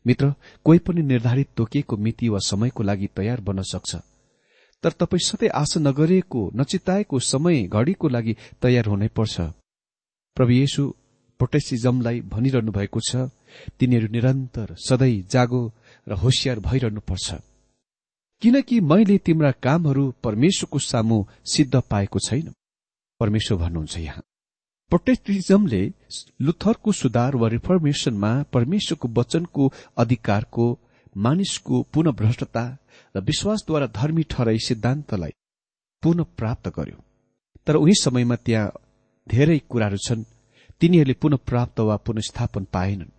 मित्र 0.08 0.34
कोही 0.66 0.80
पनि 0.80 1.02
निर्धारित 1.02 1.50
तोकिएको 1.58 1.98
मिति 1.98 2.30
वा 2.30 2.40
समयको 2.40 2.84
लागि 2.84 3.08
तयार 3.16 3.42
बन्न 3.42 3.62
सक्छ। 3.62 3.96
तर 4.84 4.92
तपाईँ 4.92 5.26
सधैँ 5.26 5.50
आशा 5.56 5.80
नगरिएको 5.80 6.42
नचिताएको 6.56 7.20
समय 7.20 7.64
घड़ीको 7.68 8.08
लागि 8.08 8.36
तयार 8.62 8.86
हुनै 8.86 9.08
पर्छ। 9.08 9.36
प्रभु 10.38 10.52
येशु 10.52 10.84
प्रोटेस्टिजमलाई 11.40 12.22
भनिरहनु 12.22 12.72
भएको 12.72 13.00
छ। 13.00 13.30
तिनीहरू 13.80 14.08
निरन्तर 14.08 14.76
सधैँ 14.80 15.22
जागो 15.32 15.62
र 16.08 16.14
होसियार 16.14 16.60
भइरहनुपर्छ। 16.60 17.28
किनकि 18.42 18.80
मैले 18.82 19.18
तिम्रा 19.18 19.52
कामहरू 19.64 20.14
परमेश्वरको 20.24 20.80
सामु 20.80 21.18
सिद्ध 21.46 21.76
पाएको 21.90 22.20
छैन। 22.20 22.54
परमेश्वर 23.20 23.58
भन्नुहुन्छ 23.58 23.98
यहाँ। 23.98 24.22
प्रोटेस्टिजमले 24.92 25.82
लुथरको 26.42 26.92
सुधार 26.92 27.36
वा 27.36 27.48
रिफर्मेशनमा 27.50 28.32
परमेश्वरको 28.54 29.08
वचनको 29.18 29.64
अधिकारको 29.98 30.68
मानिसको 31.16 31.82
पुनः 31.94 32.12
भ्रष्टता 32.12 32.64
र 33.16 33.22
विश्वासद्वारा 33.22 33.88
धर्मी 33.98 34.24
ठहराई 34.32 34.60
सिद्धान्तलाई 34.68 35.34
पुनः 36.04 36.32
प्राप्त 36.38 36.68
गर्यो। 36.78 37.04
तर 37.68 37.76
उही 37.76 37.94
समयमा 38.04 38.36
त्यहाँ 38.46 38.72
धेरै 39.28 39.60
कुराहरू 39.70 39.98
छन्। 40.08 40.24
तिनीहरूले 40.82 41.14
पुनः 41.22 41.44
प्राप्त 41.50 41.80
वा 41.80 41.96
पुनस्थापन 42.08 42.64
पाएनन्। 42.74 43.16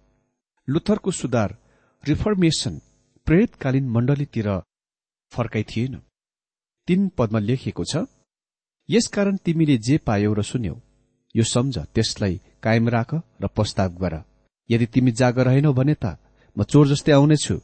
लुथरको 0.68 1.10
सुधार 1.10 1.56
रिफर्मेशन 2.04 2.80
प्रेरितकालीन 3.26 3.88
मण्डलीतिर 3.90 4.48
फर्काइ 5.32 5.64
थिएन। 5.70 6.00
तीन 6.88 7.08
पदमा 7.18 7.38
लेखिएको 7.38 7.84
छ 7.84 8.06
यसकारण 8.88 9.36
तिमीले 9.44 9.78
जे 9.86 9.96
पायौ 10.06 10.32
र 10.32 10.42
सुन्यौ 10.42 10.76
यो 11.34 11.44
सम्झ 11.44 11.76
त्यसलाई 11.94 12.34
कायम 12.62 12.88
राख 12.88 13.14
र 13.42 13.46
प्रस्ताव 13.56 13.90
गर। 14.02 14.14
यदि 14.70 14.86
तिमी 14.86 15.10
जाग 15.12 15.38
रहेनौ 15.48 15.72
भने 15.72 15.94
त 15.94 16.16
म 16.56 16.62
चोर 16.64 16.88
जस्तै 16.88 17.12
आउनेछु 17.12 17.56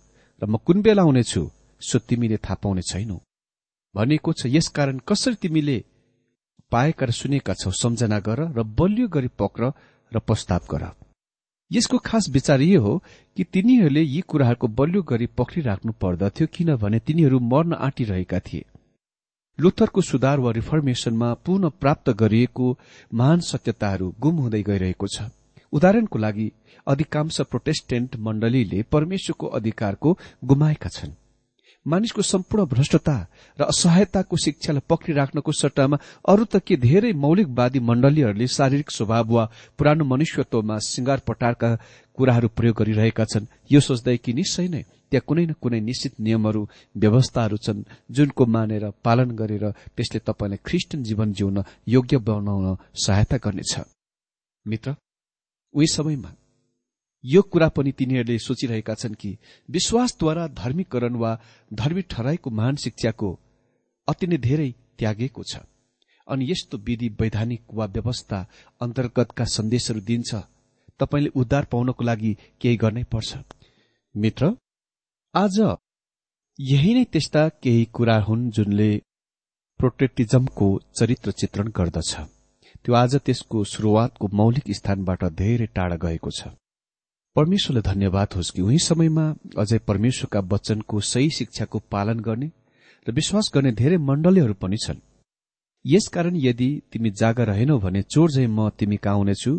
र 0.42 0.42
म 0.46 0.56
कुन 0.66 0.82
बेला 0.82 1.02
आउनेछु 1.02 1.42
सो 1.82 1.98
तिमीले 2.08 2.36
थाहा 2.44 2.60
पाउने 2.62 2.82
छैनौ। 2.90 3.16
भनेको 3.94 4.30
छ 4.32 4.46
यसकारण 4.56 4.98
कसरी 5.08 5.34
तिमीले 5.42 5.78
पाएका 6.72 7.04
र 7.06 7.10
सुनेका 7.10 7.54
छौ 7.54 7.70
सम्झना 7.72 8.18
गर 8.26 8.40
र 8.56 8.62
बलियो 8.78 9.06
गरी 9.08 9.30
पक्र 9.40 9.62
र 10.12 10.18
प्रस्ताव 10.18 10.62
गर। 10.70 10.84
यसको 11.70 11.98
खास 11.98 12.28
विचार 12.30 12.60
यो 12.62 12.80
हो 12.80 12.92
कि 13.36 13.44
तिनीहरूले 13.44 14.02
यी 14.02 14.20
कुराहरूको 14.28 14.66
बलियो 14.78 15.02
गरी 15.02 15.26
पक्रिराख्नु 15.38 15.92
पर्दथ्यो 16.02 16.46
किनभने 16.54 16.98
तिनीहरू 17.06 17.38
मर्न 17.40 17.72
आँटिरहेका 17.86 18.38
थिए। 18.46 18.64
लुथरको 19.58 20.00
सुधार 20.00 20.40
वा 20.40 20.50
रिफर्मेशनमा 20.52 21.32
पुनः 21.46 21.70
प्राप्त 21.80 22.10
गरिएको 22.10 22.66
महान 23.14 23.40
सत्यताहरू 23.40 24.14
गुम 24.20 24.36
हुँदै 24.36 24.62
गइरहेको 24.62 25.06
छ। 25.06 25.30
उदाहरणको 25.72 26.18
लागि 26.18 26.50
अधिकांश 26.86 27.40
प्रोटेस्टेन्ट 27.40 28.16
मण्डलीले 28.16 28.82
परमेश्वरको 28.92 29.46
अधिकारको 29.46 30.18
गुमाएका 30.44 30.88
छन्। 30.88 31.12
मानिसको 31.86 32.22
सम्पूर्ण 32.22 32.64
भ्रष्टता 32.66 33.16
र 33.58 33.62
असहायताको 33.62 34.36
शिक्षालाई 34.36 34.86
पक्रिराख्नको 34.88 35.52
सट्टामा 35.52 35.96
अरू 36.24 36.44
त 36.44 36.56
के 36.66 36.76
धेरै 36.76 37.12
मौलिकवादी 37.14 37.80
मण्डलीहरूले 37.80 38.46
शारीरिक 38.48 38.90
स्वभाव 38.90 39.32
वा 39.32 39.44
पुरानो 39.78 40.04
मनुष्यत्वमा 40.04 40.78
सिंगार 40.82 41.20
पटारका 41.28 41.70
कुराहरू 42.16 42.48
प्रयोग 42.56 42.76
गरिरहेका 42.76 43.24
छन्। 43.24 43.46
यो 43.70 43.80
सोच्दै 43.80 44.16
कि 44.16 44.32
निश्चय 44.32 44.68
नै 44.68 44.82
त्यहाँ 45.14 45.26
कुनै 45.30 45.44
न 45.46 45.52
कुनै 45.62 45.80
निश्चित 45.80 46.18
नियमहरू 46.20 46.62
व्यवस्थाहरू 46.96 47.56
छन् 47.56 47.82
जुनको 48.10 48.44
मानेर 48.50 48.84
पालन 49.04 49.30
गरेर 49.40 49.64
त्यसले 49.96 50.18
तपाईँलाई 50.26 50.58
ख्रिस्टन 50.66 51.02
जीवन 51.02 51.32
जिउन 51.32 51.62
योग्य 51.88 52.18
बनाउन 52.26 52.66
सहायता 52.98 53.36
गर्नेछ। 53.44 53.74
मित्र 54.66 54.94
उही 55.74 55.86
समयमा 55.86 56.30
यो 57.24 57.42
कुरा 57.42 57.68
पनि 57.76 57.92
तिनीहरूले 57.92 58.38
सोचिरहेका 58.38 58.94
छन् 58.94 59.14
कि 59.14 59.30
विश्वासद्वारा 59.68 60.46
धर्मीकरण 60.60 61.14
वा 61.16 61.30
धर्मी 61.72 62.02
ठहराईको 62.02 62.50
महान 62.50 62.76
शिक्षाको 62.76 63.30
अति 64.08 64.26
नै 64.26 64.38
धेरै 64.38 64.70
त्यागेको 64.98 65.42
छ। 65.42 65.62
अनि 66.28 66.50
यस्तो 66.50 66.78
विधि 66.78 67.08
वैधानिक 67.20 67.62
वा 67.74 67.86
व्यवस्था 67.86 68.38
अन्तर्गतका 68.80 69.44
सन्देशहरू 69.56 70.00
दिन्छ। 70.00 70.34
तपाईँले 71.00 71.30
उद्धार 71.36 71.64
पाउनको 71.72 72.04
लागि 72.04 72.36
केही 72.60 72.76
गर्नै 72.76 73.04
पर्छ। 73.04 73.30
मित्र 74.14 74.52
आज 75.34 75.56
यही 76.58 76.92
नै 76.94 77.04
त्यस्ता 77.12 77.40
केही 77.62 77.84
कुरा 77.96 78.14
हुन् 78.26 78.50
जुनले 78.54 78.90
प्रोटेक्टिजमको 79.80 80.66
चरित्र 80.98 81.30
चित्रण 81.40 81.68
गर्दछ। 81.78 82.12
त्यो 82.84 82.94
आज 82.94 83.16
त्यसको 83.26 83.62
शुरूआतको 83.64 84.28
मौलिक 84.40 84.70
स्थानबाट 84.78 85.24
धेरै 85.40 85.66
टाढा 85.74 85.96
गएको 86.04 86.30
छ। 86.30 86.54
परमेश्वरले 87.36 87.82
धन्यवाद 87.90 88.28
होस् 88.36 88.52
कि 88.54 88.62
उही 88.62 88.78
समयमा 88.86 89.26
अझै 89.58 89.78
परमेश्वरका 89.88 90.40
वचनको 90.52 91.00
सही 91.12 91.30
शिक्षाको 91.38 91.78
पालन 91.90 92.20
गर्ने 92.26 92.48
र 93.06 93.12
विश्वास 93.18 93.50
गर्ने 93.54 93.72
धेरै 93.80 93.98
मण्डलीहरू 94.08 94.54
पनि 94.62 94.78
छन्। 94.84 95.04
यसकारण 95.84 96.36
यदि 96.46 96.70
तिमी 96.92 97.10
जागा 97.20 97.44
रहेनौ 97.50 97.78
भने 97.84 98.02
चोर 98.06 98.30
झै 98.30 98.46
म 98.46 98.68
तिमी 98.78 98.96
कहाँ 99.02 99.16
आउनेछु 99.18 99.52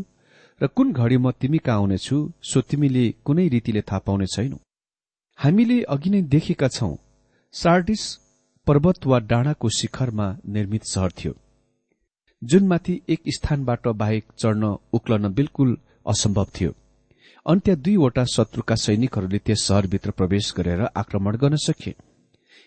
र 0.61 0.67
कुन 0.75 0.93
घड़ी 0.93 1.17
म 1.17 1.31
तिमी 1.31 1.57
कहाँ 1.65 1.77
आउनेछु 1.79 2.17
सो 2.49 2.61
तिमीले 2.69 3.05
कुनै 3.25 3.47
रीतिले 3.55 3.81
थाहा 3.81 4.05
पाउने 4.07 4.27
छैनौ। 4.35 4.59
हामीले 5.39 5.81
अघि 5.93 6.09
नै 6.09 6.21
देखेका 6.33 6.67
छौं 6.67 6.93
सार्डिस 7.53 8.03
पर्वत 8.67 9.05
वा 9.07 9.17
डाँडाको 9.31 9.69
शिखरमा 9.69 10.27
निर्मित 10.47 10.83
शहर 10.85 11.11
थियो 11.11 11.33
जुनमाथि 12.41 12.93
एक 13.09 13.21
स्थानबाट 13.35 13.87
बाहेक 13.99 14.25
चढ्न 14.39 14.75
उक्लन 14.93 15.33
बिल्कुल 15.33 15.77
असम्भव 16.07 16.47
थियो। 16.55 16.71
अन्त्य 17.45 17.75
दुईवटा 17.75 18.23
शत्रुका 18.25 18.75
सैनिकहरूले 18.75 19.39
त्यस 19.45 19.63
शहरभित्र 19.63 20.11
प्रवेश 20.11 20.53
गरेर 20.57 20.81
आक्रमण 20.95 21.35
गर्न 21.35 21.55
सके। 21.57 21.93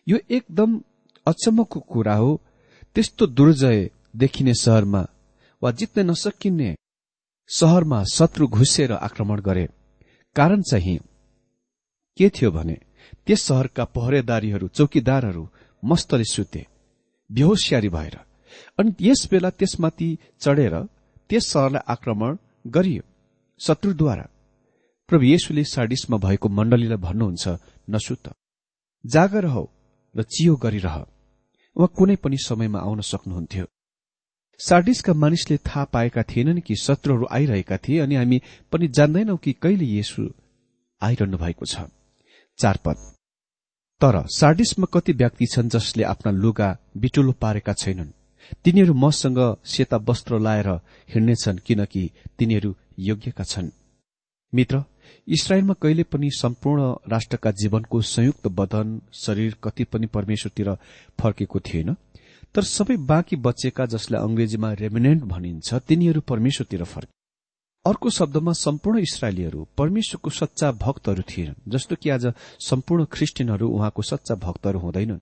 यो 0.07 0.19
एकदम 0.31 0.81
अचम्मको 1.27 1.81
कुरा 1.93 2.15
हो 2.15 2.31
त्यस्तो 2.97 3.27
दुर्जय 3.29 3.91
देखिने 4.17 4.55
शहरमा 4.55 5.03
वा 5.63 5.71
जित्न 5.73 6.11
नसकिने 6.11 6.75
शहरमा 7.51 8.03
शत्रु 8.13 8.47
घुसेर 8.49 8.93
आक्रमण 8.93 9.41
गरे। 9.41 9.69
कारण 10.37 10.63
चाहिँ 10.63 10.99
के 12.19 12.29
थियो 12.37 12.51
भने 12.51 12.77
त्यस 13.27 13.45
शहरका 13.49 13.85
पहरेदारीहरू 13.97 14.69
चौकीदारहरू 14.69 15.45
मस्तले 15.83 16.25
सुते 16.35 16.67
बेहोसियारी 17.31 17.89
भएर 17.89 18.17
अनि 18.79 18.95
यस 19.01 19.29
बेला 19.31 19.51
त्यसमाथि 19.51 20.09
चढेर 20.41 20.75
त्यस 21.31 21.45
शहरलाई 21.53 21.83
आक्रमण 21.95 22.37
गरियो 22.67 23.03
शत्रुद्वारा। 23.61 24.27
प्रभु 25.09 25.25
येशुले 25.25 25.65
साडिसमा 25.65 26.17
भएको 26.19 26.49
मण्डलीलाई 26.49 26.99
भन्नुहुन्छ 26.99 27.49
नसुत 27.91 28.29
जागर 29.05 29.45
रह 29.45 29.57
र 30.15 30.23
चियो 30.25 30.55
गरिरह। 30.57 30.97
उहाँ 31.77 31.89
कुनै 31.97 32.17
पनि 32.17 32.37
समयमा 32.39 32.79
आउन 32.79 33.01
सक्नुहुन्थ्यो। 33.11 33.67
सार्डिसका 34.61 35.13
मानिसले 35.15 35.57
थाहा 35.59 35.85
पाएका 35.95 36.23
थिएनन् 36.23 36.61
कि 36.61 36.75
शत्रुहरू 36.77 37.27
आइरहेका 37.31 37.77
थिए 37.79 37.99
अनि 38.01 38.15
हामी 38.15 38.39
पनि 38.73 38.89
जान्दैनौ 38.89 39.37
कि 39.37 39.53
कहिले 39.63 39.87
येशु 39.87 40.23
आइरहनु 41.03 41.39
भएको 41.39 41.67
छ। 41.67 41.87
चारपद। 42.61 42.97
तर 44.01 44.23
सार्डिसमा 44.27 44.87
कति 44.95 45.13
व्यक्ति 45.13 45.47
छन् 45.47 45.69
जसले 45.69 46.03
आफ्ना 46.05 46.33
लुगा 46.33 46.77
बिटुलो 46.97 47.33
पारेका 47.33 47.73
छैनन्? 47.73 48.11
तिनीहरू 48.65 48.95
मसँग 48.95 49.39
सेता 49.65 49.97
वस्त्र 49.97 50.39
लाएर 50.39 50.69
हिँड्नेछन् 51.15 51.59
किनकि 51.59 52.11
तिनीहरू 52.39 52.75
योग्यका 52.99 53.45
छन्। 53.45 53.71
मित्र 54.53 54.83
इसरायलमा 55.29 55.75
कहिले 55.75 56.03
पनि 56.03 56.31
सम्पूर्ण 56.31 57.11
राष्ट्रका 57.13 57.51
जीवनको 57.51 58.01
संयुक्त 58.03 58.47
बदन 58.49 59.01
शरीर 59.15 59.57
कति 59.65 59.85
पनि 59.85 60.07
परमेश्वरतिर 60.07 60.75
फर्केको 61.21 61.61
थिएन। 61.61 61.97
तर 62.55 62.63
सबै 62.63 62.97
बाँकी 62.97 63.37
बचेका 63.37 63.87
जसलाई 63.87 64.23
अंग्रेजीमा 64.23 64.73
रेमिनेन्ट 64.73 65.23
भनिन्छ 65.25 65.75
तिनीहरू 65.75 66.21
परमेश्वरतिर 66.21 66.85
फर्के। 66.85 67.18
अर्को 67.89 68.11
शब्दमा 68.11 68.53
सम्पूर्ण 68.53 68.99
इसरायलीहरू 68.99 69.67
परमेश्वरको 69.79 70.31
सच्चा 70.31 70.71
भक्तहरू 70.81 71.23
थिएनन् 71.31 71.71
जस्तो 71.71 71.97
कि 71.97 72.11
आज 72.11 72.27
सम्पूर्ण 72.61 73.05
ख्रिस्टियनहरू 73.13 73.69
उहाँको 73.69 74.03
सच्चा 74.03 74.35
भक्तहरू 74.35 74.79
हुँदैनन्। 74.79 75.21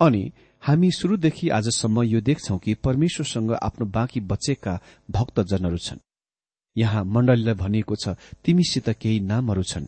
अनि 0.00 0.22
हामी 0.62 0.90
शुरूदेखि 0.90 1.48
आजसम्म 1.48 2.02
यो 2.02 2.20
देख्छौ 2.20 2.58
कि 2.58 2.74
परमेश्वरसँग 2.84 3.52
आफ्नो 3.62 3.86
बाँकी 3.86 4.20
बचेका 4.32 4.78
भक्तजनहरू 5.10 5.78
छन्। 5.78 6.04
यहाँ 6.76 7.04
मण्डलीलाई 7.06 7.54
भनिएको 7.54 7.96
छ 7.96 8.16
तिमीसित 8.44 8.88
केही 9.00 9.20
नामहरू 9.20 9.62
छन्। 9.62 9.86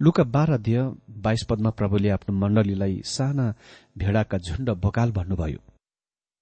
लुका 0.00 0.24
बाह्र 0.36 0.52
अध्यय 0.52 0.82
बाइस 1.24 1.46
पदमा 1.48 1.70
प्रभुले 1.70 2.08
आफ्नो 2.10 2.36
मण्डलीलाई 2.36 3.00
साना 3.06 3.52
भेड़ाका 3.98 4.38
झुण्ड 4.38 4.70
बकाल 4.84 5.12
भन्नुभयो। 5.12 5.60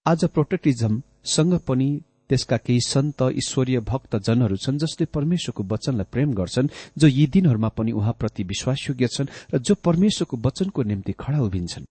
आज 0.07 0.24
प्रोटेक्टिजमसँग 0.24 1.59
पनि 1.68 1.90
त्यसका 2.31 2.57
केही 2.57 2.81
सन्त 2.87 3.23
ईश्वरीय 3.35 3.79
भक्त 3.83 4.16
जनहरू 4.27 4.57
छन् 4.57 4.79
जसले 4.79 5.07
परमेश्वरको 5.16 5.62
वचनलाई 5.73 6.11
प्रेम 6.12 6.33
गर्छन् 6.35 6.73
जो 6.99 7.07
यी 7.09 7.27
दिनहरूमा 7.35 7.69
पनि 7.79 7.93
उहाँप्रति 7.93 8.43
विश्वासयोग्य 8.53 9.07
छन् 9.09 9.33
र 9.55 9.59
जो 9.59 9.75
परमेश्वरको 9.87 10.37
वचनको 10.47 10.83
निम्ति 10.83 11.12
खड़ा 11.21 11.40
उभिन्छन्। 11.40 11.90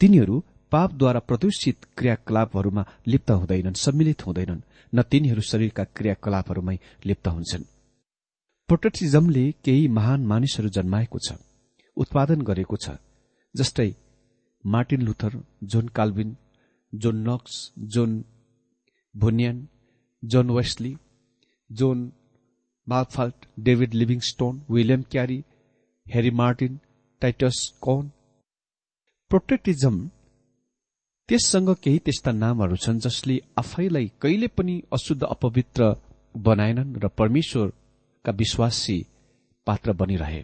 तिनीहरू 0.00 0.42
पापद्वारा 0.72 1.20
प्रदूषित 1.20 1.84
क्रियाकलापहरूमा 1.98 2.84
लिप्त 3.06 3.30
हुँदैनन् 3.30 3.80
सम्मिलित 3.84 4.26
हुँदैनन् 4.26 4.60
न 4.92 5.02
तिनीहरू 5.10 5.42
शरीरका 5.50 5.84
क्रियाकलापहरूमै 5.96 6.76
लिप्त 7.06 7.28
हुन्छन्। 7.28 7.64
प्रोटेक्टिजमले 8.68 9.44
केही 9.64 9.88
महान 9.88 10.20
मानिसहरू 10.26 10.68
जन्माएको 10.68 11.18
छ 11.18 11.36
उत्पादन 11.96 12.40
गरेको 12.42 12.76
छ 12.76 12.96
जस्तै 13.54 13.90
Martin 14.64 15.02
Luther 15.02 15.32
John 15.64 15.88
Calvin 15.88 16.36
John 16.92 17.16
Knox 17.28 17.54
John 17.94 18.10
Bunyan 19.14 19.66
John 20.22 20.50
Wesley 20.50 20.96
John 21.70 22.12
मार्फाल्ट 22.86 23.46
David 23.60 23.94
Livingstone 23.94 24.62
William 24.70 25.02
Carey 25.10 25.42
Henry 26.06 26.30
Martyn 26.40 26.78
Titus 27.22 27.58
कौन 27.80 28.10
प्रोटेक्टिजम 29.30 29.96
त्यससँग 31.28 31.70
केही 31.82 31.98
त्यस्ता 31.98 32.32
नामहरू 32.32 32.76
छन् 32.76 32.98
जसले 32.98 33.38
आफैलाई 33.58 34.10
कहिले 34.22 34.48
पनि 34.56 34.74
अशुद्ध 34.92 35.22
अपवित्र 35.24 35.94
बनाएनन् 36.34 36.96
र 37.04 37.08
परमेश्वरका 37.18 38.32
विश्वासी 38.32 38.98
पात्र 39.66 39.92
बनिरहे 39.92 40.42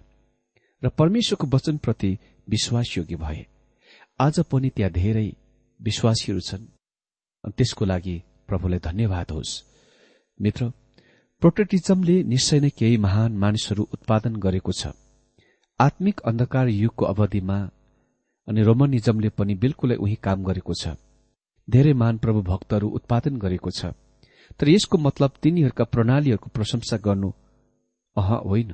र 0.82 0.88
परमेश्वरको 0.98 1.46
वचनप्रति 1.56 2.10
विश्वासयोग्य 2.48 3.16
भए। 3.16 3.46
आज 4.20 4.40
पनि 4.50 4.68
त्यहाँ 4.76 4.92
धेरै 4.92 5.28
विश्वासीहरू 5.80 6.40
छन्। 6.40 6.64
त्यसको 7.58 7.84
लागि 7.84 8.16
प्रभुलाई 8.50 8.80
धन्यवाद 8.82 9.30
होस्। 9.30 9.52
मित्र 10.40 10.62
प्रोटेटिजमले 11.42 12.16
निश्चय 12.24 12.60
नै 12.60 12.70
केही 12.78 12.96
महान 12.98 13.30
मानिसहरू 13.36 13.82
उत्पादन 13.94 14.36
गरेको 14.36 14.72
छ। 14.72 14.92
आत्मिक 15.80 16.20
अन्धकार 16.22 16.68
युगको 16.74 17.04
अवधिमा 17.06 17.58
अनि 18.48 18.60
रोमनिजमले 18.62 19.28
पनि 19.38 19.54
बिल्कुलै 19.54 19.96
उही 19.96 20.16
काम 20.20 20.38
गरेको 20.44 20.74
छ। 20.74 20.94
धेरै 21.68 21.92
महान 21.92 22.16
प्रभु 22.18 22.40
भक्तहरू 22.42 22.88
उत्पादन 22.98 23.36
गरेको 23.38 23.70
छ। 23.70 23.80
तर 24.58 24.68
यसको 24.68 24.98
मतलब 24.98 25.30
तिनीहरूका 25.42 25.84
प्रणालीहरूको 25.84 26.48
प्रशंसा 26.52 26.96
गर्नु 27.00 27.30
अह 28.16 28.28
होइन। 28.44 28.70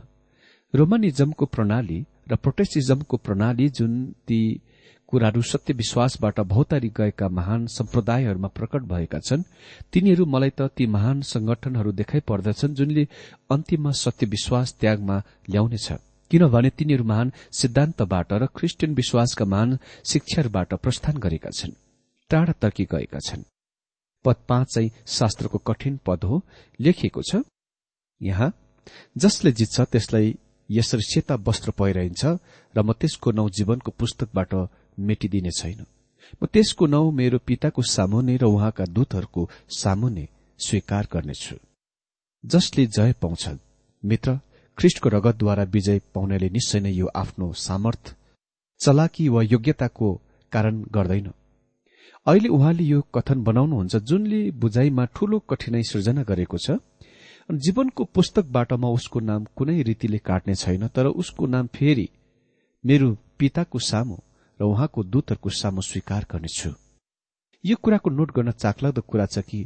रोमनिजमको 0.75 1.45
प्रणाली 1.47 1.99
र 2.27 2.37
प्रोटेस्टिजमको 2.37 3.17
प्रणाली 3.17 3.67
जुन 3.69 3.93
ती 4.27 4.41
कुराहरू 5.09 5.43
सत्य 5.43 5.75
विश्वासबाट 5.75 6.41
भौतारी 6.41 6.89
गएका 6.89 7.29
महान 7.29 7.67
सम्प्रदायहरूमा 7.67 8.49
प्रकट 8.49 8.83
भएका 8.83 9.19
छन्। 9.19 9.43
तिनीहरू 9.93 10.25
मलाई 10.27 10.51
त 10.51 10.67
ती 10.77 10.87
महान 10.87 11.21
संगठनहरू 11.23 11.93
देखाइ 11.93 12.21
पर्दछन् 12.21 12.75
जुनले 12.75 13.07
अन्तिममा 13.51 13.91
सत्य 13.95 14.27
विश्वास 14.27 14.75
त्यागमा 14.81 15.23
ल्याउनेछ। 15.51 15.93
किनभने 16.31 16.71
तिनीहरू 16.71 17.05
महान 17.05 17.33
सिद्धान्तबाट 17.53 18.33
र 18.33 18.47
क्रिस्चियन 18.47 18.95
विश्वासका 18.95 19.45
महान 19.45 19.79
शिक्षाहरूबाट 20.11 20.75
प्रस्थान 20.75 21.17
गरेका 21.17 21.51
छन्। 21.51 21.79
टाढा 22.31 22.53
तर्की 22.53 22.85
गएका 22.85 23.19
छन्। 23.19 23.45
पद 24.25 24.37
पाँच 24.49 24.75
चाहिँ 24.75 24.91
शास्त्रको 25.07 25.59
कठिन 25.59 25.99
पद 26.07 26.25
हो। 26.25 26.43
लेखिएको 26.81 27.23
छ। 27.23 27.43
यहाँ 28.21 28.51
जसले 29.17 29.53
जित्छ 29.53 29.81
त्यसलाई 29.81 30.35
यसरी 30.71 31.03
सेता 31.03 31.35
वस्त्र 31.47 31.71
पहिरइन्छ 31.71 32.25
र 32.75 32.83
म 32.83 32.93
त्यसको 32.93 33.31
नौ 33.31 33.49
जीवनको 33.49 33.91
पुस्तकबाट 33.91 34.55
मेटिदिने 34.99 35.51
छैन। 35.51 35.85
म 36.43 36.47
त्यसको 36.47 36.87
नाउँ 36.87 37.13
मेरो 37.13 37.39
पिताको 37.39 37.83
सामुने 37.83 38.37
र 38.37 38.45
उहाँका 38.47 38.85
दूतहरूको 38.87 39.49
सामुने 39.71 40.29
स्वीकार 40.61 41.09
गर्नेछु। 41.13 41.57
जसले 42.45 42.87
जय 42.87 43.13
पाउँछ 43.23 43.49
मित्र 44.05 44.39
ख्रिष्टको 44.79 45.09
रगतद्वारा 45.09 45.63
विजय 45.65 46.01
पाउनेले 46.15 46.49
निश्चय 46.51 46.81
नै 46.81 46.93
यो 46.93 47.07
आफ्नो 47.17 47.53
सामर्थ 47.53 48.15
चलाकी 48.81 49.29
वा 49.29 49.43
योग्यताको 49.43 50.09
कारण 50.53 50.83
गर्दैन। 50.93 51.31
अहिले 52.27 52.49
उहाँले 52.49 52.85
यो 52.85 53.01
कथन 53.15 53.43
बनाउनुहुन्छ 53.43 53.97
जुनले 53.97 54.41
बुझाइमा 54.51 55.05
ठूलो 55.15 55.39
कठिनाई 55.51 55.83
सृजना 55.83 56.23
गरेको 56.23 56.59
छ। 56.59 56.79
जीवनको 57.51 58.05
पुस्तकबाट 58.05 58.73
म 58.73 58.91
उसको 58.91 59.21
नाम 59.21 59.47
कुनै 59.57 59.83
रीतिले 59.83 60.19
काट्ने 60.19 60.55
छैन 60.55 60.87
तर 60.89 61.07
उसको 61.15 61.47
नाम 61.47 61.67
फेरि 61.67 62.09
मेरो 62.85 63.09
पिताको 63.39 63.79
सामु 63.79 64.17
र 64.61 64.65
उहाँको 64.65 65.03
दूतहरूको 65.05 65.51
सामु 65.53 65.83
स्वीकार 65.83 66.27
गर्नेछु। 66.33 66.71
यो 67.65 67.77
कुराको 67.83 68.11
नोट 68.11 68.31
गर्न 68.37 68.51
चाखलाग्दो 68.53 69.03
कुरा 69.03 69.27
छ 69.27 69.39
कि 69.49 69.61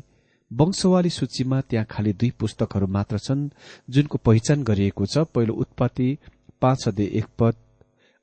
वंशवाली 0.51 1.11
सूचीमा 1.11 1.61
त्यहाँ 1.61 1.87
खालि 1.91 2.13
दुई 2.13 2.31
पुस्तकहरू 2.41 2.87
मात्र 2.87 3.19
छन् 3.19 3.49
जुनको 3.89 4.19
पहिचान 4.19 4.63
गरिएको 4.63 5.07
छ 5.07 5.25
पहिलो 5.35 5.55
उत्पत्ति 5.55 6.09
पाँच 6.63 6.89
अध्यय 6.89 7.07
एक 7.19 7.27
पद 7.39 7.55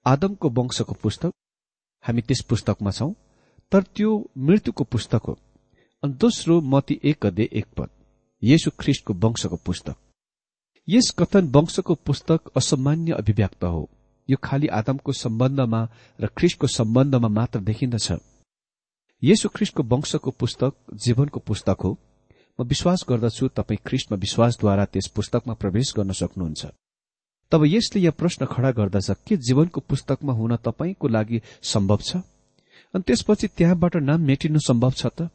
आदमको 0.06 0.50
वंशको 0.58 0.94
पुस्तक 1.04 1.32
हामी 2.04 2.22
त्यस 2.22 2.42
पुस्तकमा 2.50 2.92
छौं 2.92 3.12
तर 3.72 3.84
त्यो 3.96 4.12
मृत्युको 4.38 4.84
पुस्तक 4.84 5.22
हो 5.28 5.38
अनि 6.04 6.14
दोस्रो 6.14 6.60
मती 6.74 7.00
एक 7.04 7.26
अध्यय 7.26 7.50
एक 7.54 7.68
पद 7.78 7.90
येशु 8.42 8.72
ख्रिस्टको 8.80 9.14
वंशको 9.24 9.58
पुस्तक। 9.66 9.96
यस 10.88 11.10
कथन 11.20 11.48
वंशको 11.56 11.94
पुस्तक 12.08 12.52
असामान्य 12.56 13.14
अभिव्यक्त 13.14 13.64
हो। 13.64 13.90
यो 14.30 14.38
खालि 14.44 14.68
आदमको 14.68 15.12
सम्बन्धमा 15.14 15.82
र 16.20 16.28
ख्रिस्टको 16.38 16.68
सम्बन्धमा 16.68 17.28
मात्र 17.28 17.60
देखिन्दछ 17.60 18.12
यसो 19.24 19.50
ख्रिस्टको 19.50 19.84
वंशको 19.84 20.32
पुस्तक 20.32 20.74
जीवनको 20.94 21.40
पुस्तक 21.40 21.78
हो। 21.84 21.98
म 22.60 22.64
विश्वास 22.64 23.06
गर्दछु 23.10 23.48
तपाईँ 23.58 23.80
ख्रिस्टमा 23.86 24.18
विश्वासद्वारा 24.18 24.86
त्यस 24.86 25.08
पुस्तकमा 25.16 25.54
प्रवेश 25.54 25.94
गर्न 25.98 26.12
सक्नुहुन्छ। 26.12 26.66
तब 27.52 27.62
यसले 27.66 28.02
यहाँ 28.02 28.16
प्रश्न 28.18 28.46
खड़ा 28.46 28.72
गर्दछ 28.72 29.10
के 29.28 29.38
जीवनको 29.38 29.80
पुस्तकमा 29.90 30.34
हुन 30.34 30.56
तपाईँको 30.56 31.08
लागि 31.08 31.42
सम्भव 31.64 32.00
छ? 32.04 32.18
अनि 32.94 33.04
त्यसपछि 33.08 33.48
त्यहाँबाट 33.48 33.96
नाम 34.04 34.22
मेटिनु 34.22 34.60
सम्भव 34.60 34.92
छ 34.92 35.06
त? 35.08 35.30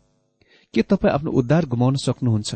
के 0.74 0.82
तपाईँ 0.82 1.14
आफ्नो 1.14 1.30
उद्धार 1.30 1.66
गुमाउन 1.66 1.96
सक्नुहुन्छ? 1.96 2.54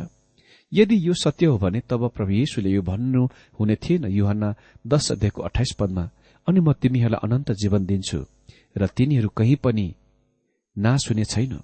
यदि 0.72 0.96
यो 1.08 1.14
सत्य 1.14 1.46
हो 1.46 1.58
भने 1.58 1.80
तब 1.90 2.08
प्रभु 2.10 2.32
येशुले 2.32 2.70
यो 2.70 2.82
भन्नु 2.82 3.28
हुने 3.58 3.76
थिएन। 3.76 4.04
युहन्ना 4.10 4.54
दश 4.86 5.12
अध्यायको 5.12 5.42
अठाइस 5.42 5.72
पदमा 5.78 6.10
अनि 6.46 6.60
म 6.60 6.72
तिमीहरूलाई 6.72 7.20
अनन्त 7.22 7.52
जीवन 7.52 7.86
दिन्छु 7.86 8.18
र 8.76 8.86
तिनीहरू 8.88 9.28
कहीँ 9.38 9.56
पनि 9.56 9.86
नाश 10.76 11.08
हुने 11.10 11.24
छैन। 11.24 11.54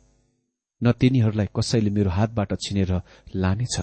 न 0.81 0.93
तिनीहरूलाई 1.01 1.49
कसैले 1.57 1.91
मेरो 1.91 2.11
हातबाट 2.11 2.53
छिनेर 2.63 2.93
लानेछ। 3.37 3.77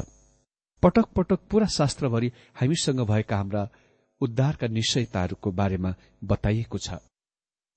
पटक 0.84 1.06
पटक 1.16 1.40
पूरा 1.50 1.68
शास्त्रभरि 1.70 2.32
हामीसँग 2.56 3.00
भएका 3.08 3.36
हाम्रा 3.36 3.68
उद्धारका 4.22 4.68
निश्चयताहरूको 4.68 5.52
बारेमा 5.52 5.94
बताइएको 6.24 6.78
छ। 6.78 7.00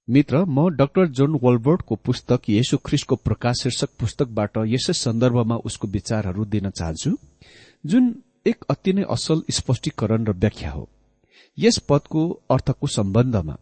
मित्र 0.08 0.44
म 0.46 0.68
डाक्टर 0.76 1.06
जोन 1.08 1.38
वल्बर्टको 1.42 1.94
पुस्तक 1.96 2.48
येशु 2.48 2.76
ख्रिस्टको 2.86 3.16
प्रकाश 3.16 3.62
शीर्षक 3.62 3.90
पुस्तकबाट 4.00 4.58
यसै 4.66 4.92
सन्दर्भमा 4.96 5.56
उसको 5.64 5.88
विचारहरू 5.88 6.44
दिन 6.44 6.70
चाहन्छु 6.70 7.10
जुन 7.84 8.04
एक 8.46 8.64
अति 8.70 8.92
नै 8.92 9.02
असल 9.08 9.42
स्पष्टीकरण 9.50 10.24
र 10.24 10.32
व्याख्या 10.34 10.70
हो। 10.70 10.88
यस 11.58 11.78
पदको 11.78 12.28
अर्थको 12.50 12.86
सम्बन्धमा। 12.86 13.56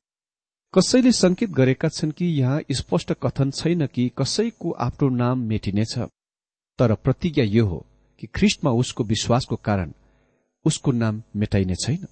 कसैले 0.75 1.13
संकेत 1.13 1.51
गरेका 1.51 1.89
छन् 1.89 2.13
कि 2.13 2.27
यहाँ 2.41 2.61
स्पष्ट 2.73 3.13
कथन 3.23 3.51
छैन 3.51 3.87
कि 3.87 4.11
कसैको 4.19 4.71
आफ्नो 4.71 5.09
नाम 5.09 5.39
मेटिनेछ। 5.39 5.99
तर 6.79 6.95
प्रतिज्ञा 6.95 7.45
यो 7.45 7.67
हो 7.67 7.87
कि 8.21 8.27
ख्रिस्टमा 8.27 8.71
उसको 8.73 9.05
विश्वासको 9.05 9.57
कारण 9.57 9.93
उसको 10.65 10.93
नाम 10.93 11.23
मेटाइने 11.37 11.75
छैन। 11.75 12.07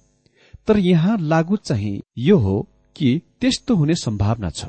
तर 0.67 0.77
यहाँ 0.77 1.17
लागू 1.17 1.55
चाहिँ 1.55 2.01
यो 2.17 2.37
हो 2.37 2.67
कि 2.95 3.21
त्यस्तो 3.41 3.75
हुने 3.75 3.95
सम्भावना 3.95 4.49
छ। 4.49 4.65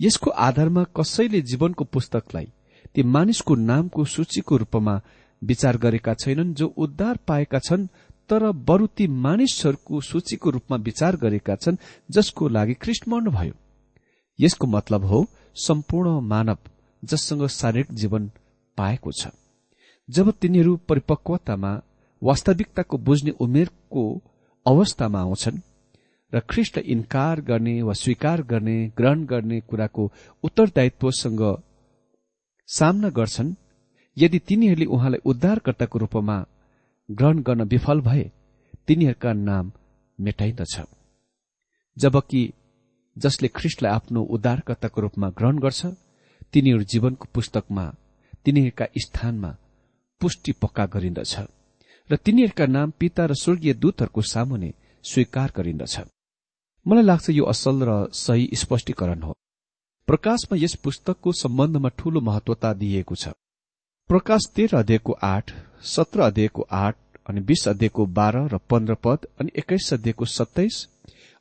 यसको 0.00 0.30
आधारमा 0.30 0.84
कसैले 0.96 1.40
जीवनको 1.40 1.84
पुस्तकलाई 1.84 2.48
ती 2.94 3.02
मानिसको 3.02 3.54
नामको 3.54 4.04
सूचीको 4.04 4.56
रूपमा 4.56 5.00
विचार 5.42 5.76
गरेका 5.76 6.14
छैनन् 6.14 6.54
जो 6.54 6.66
उद्धार 6.76 7.18
पाएका 7.28 7.58
छन् 7.58 7.86
तर 8.32 8.50
बरु 8.66 8.86
ती 8.86 9.06
मानिसहरूको 9.06 10.00
सूचीको 10.00 10.50
रूपमा 10.50 10.76
विचार 10.76 11.16
गरेका 11.16 11.56
छन् 11.56 11.76
जसको 12.10 12.48
लागि 12.48 12.74
ख्रिष्ट 12.74 13.08
मर्नुभयो। 13.08 13.54
यसको 14.40 14.66
मतलब 14.66 15.04
हो 15.04 15.26
सम्पूर्ण 15.56 16.20
मानव 16.20 16.58
जससँग 17.04 17.46
शारीरिक 17.46 17.92
जीवन 17.92 18.30
पाएको 18.78 19.12
छ। 19.12 19.28
जब 20.08 20.30
तिनीहरू 20.30 20.76
परिपक्वतामा 20.88 21.72
वास्तविकताको 22.22 22.98
बुझ्ने 22.98 23.30
उमेरको 23.40 24.04
अवस्थामा 24.66 25.20
आउँछन् 25.20 25.60
र 26.32 26.40
ख्रिष्ट 26.40 26.78
इन्कार 26.78 27.40
गर्ने 27.40 27.82
वा 27.82 27.92
स्वीकार 27.92 28.42
गर्ने 28.42 28.76
ग्रहण 28.96 29.24
गर्ने 29.24 29.60
कुराको 29.60 30.12
उत्तरदायित्वसँग 30.42 31.42
सामना 32.68 33.08
गर्छन् 33.08 33.54
यदि 34.16 34.38
तिनीहरूले 34.38 34.84
उहाँलाई 34.86 35.20
उद्धारकर्ताको 35.24 35.98
रूपमा 35.98 36.44
ग्रहण 37.12 37.38
गर्न 37.42 37.62
विफल 37.68 38.00
भए 38.00 38.30
तिनीहरूका 38.86 39.32
नाम 39.32 39.72
मेटाइदछ। 40.18 40.74
जबकि 41.96 42.42
जसले 43.16 43.48
ख्रिस्टलाई 43.48 43.92
आफ्नो 43.92 44.20
उद्धारकर्ताको 44.34 45.00
रूपमा 45.00 45.28
ग्रहण 45.38 45.58
गर्छ 45.58 45.80
तिनीहरू 46.52 46.84
जीवनको 46.84 47.28
पुस्तकमा 47.34 47.84
तिनीहरूका 48.44 48.86
स्थानमा 48.98 49.50
पुष्टि 50.20 50.52
पक्का 50.62 50.86
गरिन्दछ 50.86 51.34
र 52.10 52.16
तिनीहरूका 52.16 52.66
नाम 52.66 52.90
पिता 52.98 53.26
र 53.26 53.34
स्वर्गीय 53.34 53.74
दूतहरूको 53.74 54.22
सामुने 54.22 54.72
स्वीकार 55.04 55.52
गरिन्दछ। 55.56 55.94
मलाई 56.86 57.04
लाग्छ 57.04 57.30
यो 57.30 57.44
असल 57.44 57.76
र 57.82 57.90
सही 58.14 58.48
स्पष्टीकरण 58.54 59.22
हो। 59.22 59.32
प्रकाशमा 60.08 60.56
यस 60.58 60.74
पुस्तकको 60.84 61.32
सम्बन्धमा 61.32 61.88
ठूलो 61.98 62.20
महत्वता 62.20 62.72
दिइएको 62.74 63.14
छ। 63.14 63.28
प्रकाश 64.10 64.42
तेह्र 64.54 64.76
अध्ययको 64.76 65.12
आठ 65.24 65.52
सत्र 65.86 66.20
अध्ययको 66.22 66.62
आठ 66.70 66.96
अनि 67.26 67.40
बीस 67.40 67.68
अध्ययको 67.68 68.06
बाह्र 68.06 68.48
र 68.48 68.58
पन्ध्र 68.70 68.94
पद 68.94 69.26
अनि 69.40 69.50
एक्काइस 69.58 69.92
अध्ययको 69.92 70.24
सत्ताइस 70.24 70.86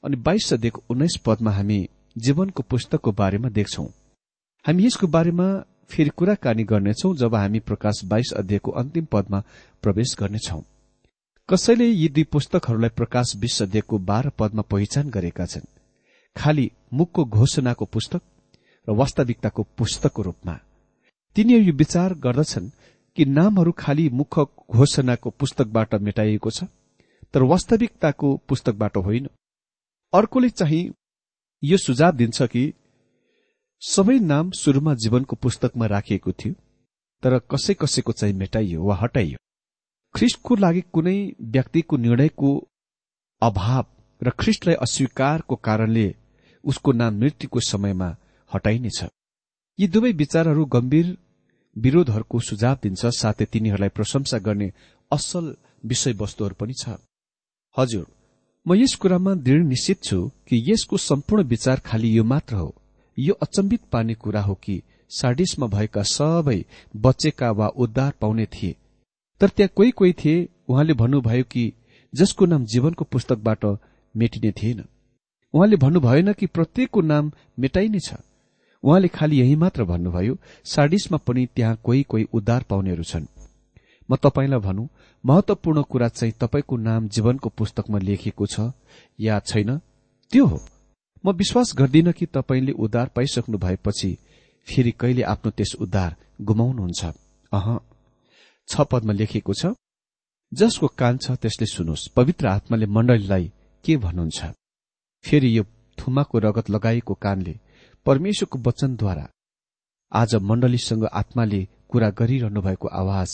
अनि 0.04 0.16
बाइस 0.18 0.54
अध्ययको 0.54 0.84
उन्नाइस 0.90 1.18
पदमा 1.26 1.52
हामी 1.52 1.80
जीवनको 2.18 2.64
पुस्तकको 2.64 3.12
बारेमा 3.12 3.50
देख्छौ। 3.50 3.84
हामी 4.66 4.86
यसको 4.86 5.08
बारेमा 5.08 5.48
फेरि 5.90 6.10
कुराकानी 6.18 6.64
गर्नेछौ 6.64 7.14
जब 7.16 7.36
हामी 7.36 7.60
प्रकाश 7.60 8.02
बाइस 8.06 8.34
अध्ययको 8.38 8.72
अन्तिम 8.72 9.06
पदमा 9.12 9.44
प्रवेश 9.84 10.16
गर्नेछौ। 10.20 10.62
कसैले 11.50 11.86
यी 11.86 12.10
दुई 12.10 12.24
पुस्तकहरूलाई 12.24 12.90
प्रकाश 12.90 13.36
बीस 13.36 13.62
अध्ययको 13.62 13.98
बाह्र 14.00 14.30
पदमा 14.40 14.62
पहिचान 14.62 15.10
गरेका 15.10 15.46
छन् 15.46 15.72
खालि 16.36 16.70
मुखको 16.94 17.26
घोषणाको 17.26 17.86
पुस्तक 17.86 18.22
र 18.88 18.94
वास्तविकताको 18.94 19.64
पुस्तकको 19.78 20.22
रूपमा। 20.22 20.60
तिनीहरू 21.36 21.66
यो 21.66 21.74
विचार 21.74 22.14
गर्दछन् 22.14 22.70
कि 23.18 23.26
नामहरू 23.28 23.72
खालि 23.78 24.10
मुख 24.10 24.40
घोषणाको 24.72 25.30
पुस्तकबाट 25.30 25.96
मेटाइएको 26.02 26.52
छ 26.52 26.64
तर 27.34 27.44
वास्तविकताको 27.44 28.36
पुस्तकबाट 28.50 28.98
होइन। 28.98 29.28
अर्कोले 30.14 30.50
चाहिँ 30.52 30.84
यो 31.64 31.78
सुझाव 31.78 32.12
दिन्छ 32.12 32.42
कि 32.44 32.64
सबै 33.82 34.18
नाम 34.22 34.52
सुरुमा 34.52 34.94
जीवनको 34.96 35.36
पुस्तकमा 35.36 35.86
राखिएको 35.88 36.32
थियो 36.32 36.54
तर 37.24 37.38
कसै 37.52 37.74
कसैको 37.74 38.12
चाहिँ 38.12 38.34
मेटाइयो 38.34 38.84
वा 38.84 38.96
हटाइयो। 38.96 39.38
ख्रिस्टको 40.16 40.56
लागि 40.56 40.82
कुनै 40.94 41.18
व्यक्तिको 41.56 41.98
निर्णयको 41.98 42.50
अभाव 43.42 43.86
र 44.22 44.30
ख्रिस्टलाई 44.40 44.76
अस्वीकारको 44.76 45.56
कारणले 45.56 46.08
उसको 46.64 46.92
नाम 46.92 47.14
मृत्युको 47.20 47.60
समयमा 47.60 48.10
हटाइनेछ। 48.52 49.04
यी 49.80 49.88
दुवै 49.88 50.12
विचारहरू 50.14 50.66
गम्भीर 50.66 51.18
विरोधहरूको 51.76 52.40
सुझाव 52.40 52.78
दिन्छ 52.84 53.06
साथै 53.16 53.46
तिनीहरूलाई 53.46 53.90
प्रशंसा 53.90 54.38
गर्ने 54.38 54.72
असल 55.12 55.46
विषयवस्तुहरू 55.86 56.56
पनि 56.60 56.74
छ। 56.74 56.98
हजुर 57.78 58.06
म 58.66 58.76
यस 58.76 58.96
कुरामा 58.96 59.34
दृढ 59.36 59.66
निश्चित 59.66 60.04
छु 60.04 60.18
कि 60.48 60.56
यसको 60.68 60.98
सम्पूर्ण 61.00 61.44
विचार 61.44 61.80
खालि 61.80 62.18
यो 62.18 62.24
मात्र 62.24 62.56
हो। 62.56 62.70
यो 63.18 63.34
अचम्बित 63.34 63.82
पार्ने 63.92 64.14
कुरा 64.14 64.42
हो 64.42 64.54
कि 64.54 64.82
साडिसमा 65.12 65.68
भएका 65.68 66.04
सबै 66.08 66.60
बचेका 66.96 67.52
वा 67.52 67.68
उद्धार 67.68 68.14
पाउने 68.22 68.46
थिए। 68.46 68.76
तर 69.42 69.50
त्यहाँ 69.50 69.74
कोही 69.76 69.92
कोही 69.92 70.14
थिए 70.14 70.48
उहाँले 70.70 70.94
भन्नुभयो 70.94 71.44
कि 71.44 71.64
जसको 72.14 72.46
नाम 72.46 72.66
जीवनको 72.66 73.04
पुस्तकबाट 73.06 73.66
मेटिने 74.16 74.52
थिएन। 74.52 74.84
उहाँले 75.54 75.76
भन्नुभएन 75.76 76.34
कि 76.34 76.46
प्रत्येकको 76.46 77.02
नाम 77.02 77.32
मेटाइनेछ 77.60 78.10
उहाँले 78.84 79.08
खालि 79.08 79.40
यही 79.40 79.56
मात्र 79.56 79.84
भन्नुभयो 79.84 80.38
साडिसमा 80.66 81.18
पनि 81.18 81.46
त्यहाँ 81.56 81.76
कोही 81.84 82.04
कोही 82.04 82.24
उद्धार 82.34 82.64
पाउनेहरू 82.70 83.04
छन्। 83.04 83.26
म 84.10 84.16
तपाईँलाई 84.16 84.60
भनौँ 84.60 84.88
महत्वपूर्ण 85.24 85.82
कुरा 85.82 86.08
चाहिँ 86.08 86.34
तपाईँको 86.40 86.78
नाम 86.78 87.08
जीवनको 87.08 87.50
पुस्तकमा 87.50 88.00
लेखिएको 88.00 88.46
छ 88.46 88.72
या 89.20 89.40
छैन? 89.40 89.78
त्यो 90.32 90.46
हो। 90.46 90.60
म 91.26 91.32
विश्वास 91.32 91.74
गर्दिन 91.78 92.12
कि 92.12 92.26
तपाईँले 92.26 92.72
उद्धार 92.72 93.08
पाइसक्नु 93.16 93.58
भएपछि 93.58 94.18
फेरि 94.68 94.92
कहिले 94.92 95.24
आफ्नो 95.24 95.52
त्यस 95.52 95.76
उद्धार 95.82 96.16
गुमाउनुहुन्छ। 96.42 97.06
अह। 97.52 97.80
छ 98.68 98.82
पदमा 98.82 99.14
लेखिएको 99.14 99.54
छ 99.54 99.66
जसको 100.54 100.88
कान 100.88 101.18
छ 101.18 101.32
त्यसले 101.32 101.66
सुनोस् 101.66 102.10
पवित्र 102.16 102.48
आत्माले 102.48 102.86
मण्डलीलाई 102.86 103.52
के 103.86 103.98
भन्नुहुन्छ? 103.98 104.40
फेरि 105.26 105.58
यो 105.58 105.64
थुमाको 105.98 106.40
रगत 106.40 106.70
लगाइएको 106.70 107.14
कानले 107.14 107.56
परमेश्वरको 108.06 108.60
वचनद्वारा 108.70 109.28
आज 110.12 110.36
मण्डलीसँग 110.36 111.06
आत्माले 111.14 111.68
कुरा 111.90 112.10
गरिरहनु 112.10 112.62
भएको 112.62 112.88
आवाज 112.88 113.30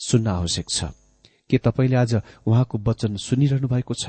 सुन्न 0.00 0.26
आवश्यक 0.26 0.68
छ। 0.70 0.84
के 1.50 1.58
तपाईँले 1.58 1.96
आज 1.96 2.14
उहाँको 2.46 2.78
वचन 2.78 3.16
सुनिरहनु 3.16 3.68
भएको 3.68 3.94
छ? 3.94 4.08